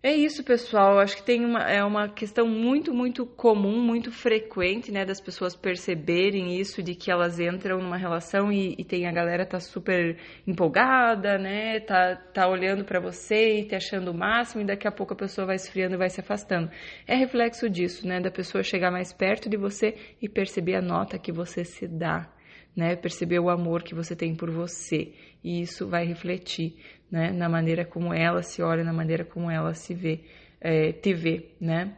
é 0.00 0.14
isso, 0.14 0.44
pessoal. 0.44 0.98
Acho 1.00 1.16
que 1.16 1.22
tem 1.24 1.44
uma, 1.44 1.60
é 1.62 1.82
uma 1.82 2.08
questão 2.08 2.46
muito, 2.46 2.94
muito 2.94 3.26
comum, 3.26 3.80
muito 3.80 4.12
frequente, 4.12 4.92
né, 4.92 5.04
das 5.04 5.20
pessoas 5.20 5.56
perceberem 5.56 6.58
isso, 6.60 6.82
de 6.82 6.94
que 6.94 7.10
elas 7.10 7.40
entram 7.40 7.78
numa 7.78 7.96
relação 7.96 8.52
e, 8.52 8.74
e 8.78 8.84
tem 8.84 9.06
a 9.06 9.12
galera 9.12 9.44
tá 9.44 9.58
super 9.58 10.16
empolgada, 10.46 11.36
né, 11.36 11.80
tá, 11.80 12.14
tá 12.16 12.48
olhando 12.48 12.84
para 12.84 13.00
você 13.00 13.60
e 13.60 13.64
te 13.64 13.74
achando 13.74 14.12
o 14.12 14.14
máximo, 14.14 14.62
e 14.62 14.66
daqui 14.66 14.86
a 14.86 14.92
pouco 14.92 15.14
a 15.14 15.16
pessoa 15.16 15.46
vai 15.46 15.56
esfriando 15.56 15.94
e 15.94 15.98
vai 15.98 16.10
se 16.10 16.20
afastando. 16.20 16.70
É 17.06 17.16
reflexo 17.16 17.68
disso, 17.68 18.06
né, 18.06 18.20
da 18.20 18.30
pessoa 18.30 18.62
chegar 18.62 18.92
mais 18.92 19.12
perto 19.12 19.48
de 19.48 19.56
você 19.56 19.96
e 20.22 20.28
perceber 20.28 20.76
a 20.76 20.82
nota 20.82 21.18
que 21.18 21.32
você 21.32 21.64
se 21.64 21.88
dá, 21.88 22.30
né, 22.76 22.96
perceber 22.96 23.38
o 23.38 23.50
amor 23.50 23.82
que 23.82 23.94
você 23.94 24.14
tem 24.14 24.34
por 24.34 24.50
você. 24.50 25.12
E 25.42 25.60
isso 25.62 25.86
vai 25.86 26.04
refletir 26.04 26.76
né? 27.10 27.30
Na 27.32 27.48
maneira 27.48 27.84
como 27.84 28.12
ela 28.12 28.42
se 28.42 28.62
olha, 28.62 28.84
na 28.84 28.92
maneira 28.92 29.24
como 29.24 29.50
ela 29.50 29.74
se 29.74 29.94
vê, 29.94 30.20
é, 30.60 30.92
te 30.92 31.14
vê, 31.14 31.50
né? 31.60 31.96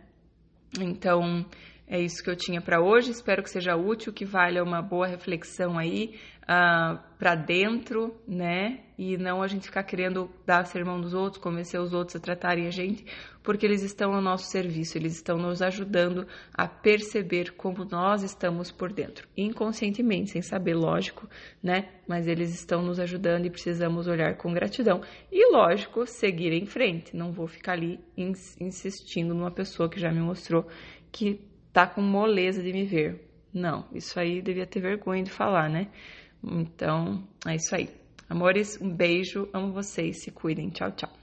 Então, 0.80 1.44
é 1.90 2.00
isso 2.00 2.22
que 2.22 2.31
eu 2.31 2.37
tinha 2.37 2.61
para 2.61 2.81
hoje. 2.81 3.11
Espero 3.11 3.42
que 3.42 3.50
seja 3.50 3.74
útil, 3.74 4.12
que 4.12 4.24
valha 4.24 4.62
uma 4.62 4.81
boa 4.81 5.09
reflexão 5.09 5.76
aí 5.76 6.14
uh, 6.42 6.46
ah, 6.46 7.05
para 7.18 7.35
dentro, 7.35 8.14
né? 8.29 8.85
E 8.96 9.16
não 9.16 9.42
a 9.42 9.48
gente 9.48 9.66
ficar 9.66 9.83
querendo 9.83 10.31
dar 10.46 10.64
sermão 10.66 11.00
dos 11.00 11.14
outros, 11.14 11.42
convencer 11.42 11.81
os 11.81 11.92
outros 11.92 12.14
a 12.14 12.20
tratarem 12.20 12.68
a 12.68 12.70
gente, 12.70 13.05
porque 13.42 13.66
eles 13.66 13.83
estão 13.83 14.14
ao 14.14 14.22
nosso 14.22 14.48
serviço, 14.53 14.96
eles 14.96 15.16
estão 15.16 15.37
nos 15.37 15.61
ajudando 15.61 16.29
a 16.55 16.68
perceber 16.68 17.55
como 17.57 17.85
nós 17.85 18.22
estamos 18.22 18.70
por 18.70 18.92
dentro, 18.92 19.26
inconscientemente, 19.37 20.31
sem 20.31 20.42
saber, 20.42 20.74
lógico, 20.74 21.29
né? 21.61 21.88
Mas 22.07 22.29
eles 22.29 22.55
estão 22.55 22.83
nos 22.83 23.00
ajudando 23.00 23.46
e 23.46 23.50
precisamos 23.50 24.07
olhar 24.07 24.37
com 24.37 24.53
gratidão. 24.53 25.00
E, 25.33 25.53
lógico, 25.53 26.07
seguir 26.07 26.53
em 26.53 26.66
frente. 26.66 27.16
Não 27.16 27.33
vou 27.33 27.48
ficar 27.48 27.72
ali 27.72 27.98
insistindo 28.16 29.35
numa 29.35 29.50
pessoa 29.50 29.90
que 29.90 29.98
já 29.98 30.12
me 30.12 30.20
mostrou 30.20 30.68
que 31.11 31.49
tá 31.72 31.87
com 31.87 32.00
moleza 32.00 32.62
de 32.62 32.72
me 32.72 32.85
ver. 32.85 33.28
Não, 33.52 33.87
isso 33.92 34.18
aí 34.18 34.40
devia 34.40 34.66
ter 34.66 34.80
vergonha 34.80 35.24
de 35.24 35.30
falar, 35.30 35.68
né? 35.68 35.88
Então, 36.42 37.22
é 37.46 37.56
isso 37.56 37.74
aí. 37.74 37.88
Amores, 38.28 38.80
um 38.80 38.94
beijo, 38.94 39.48
amo 39.52 39.72
vocês, 39.72 40.22
se 40.22 40.30
cuidem. 40.30 40.70
Tchau, 40.70 40.92
tchau. 40.92 41.19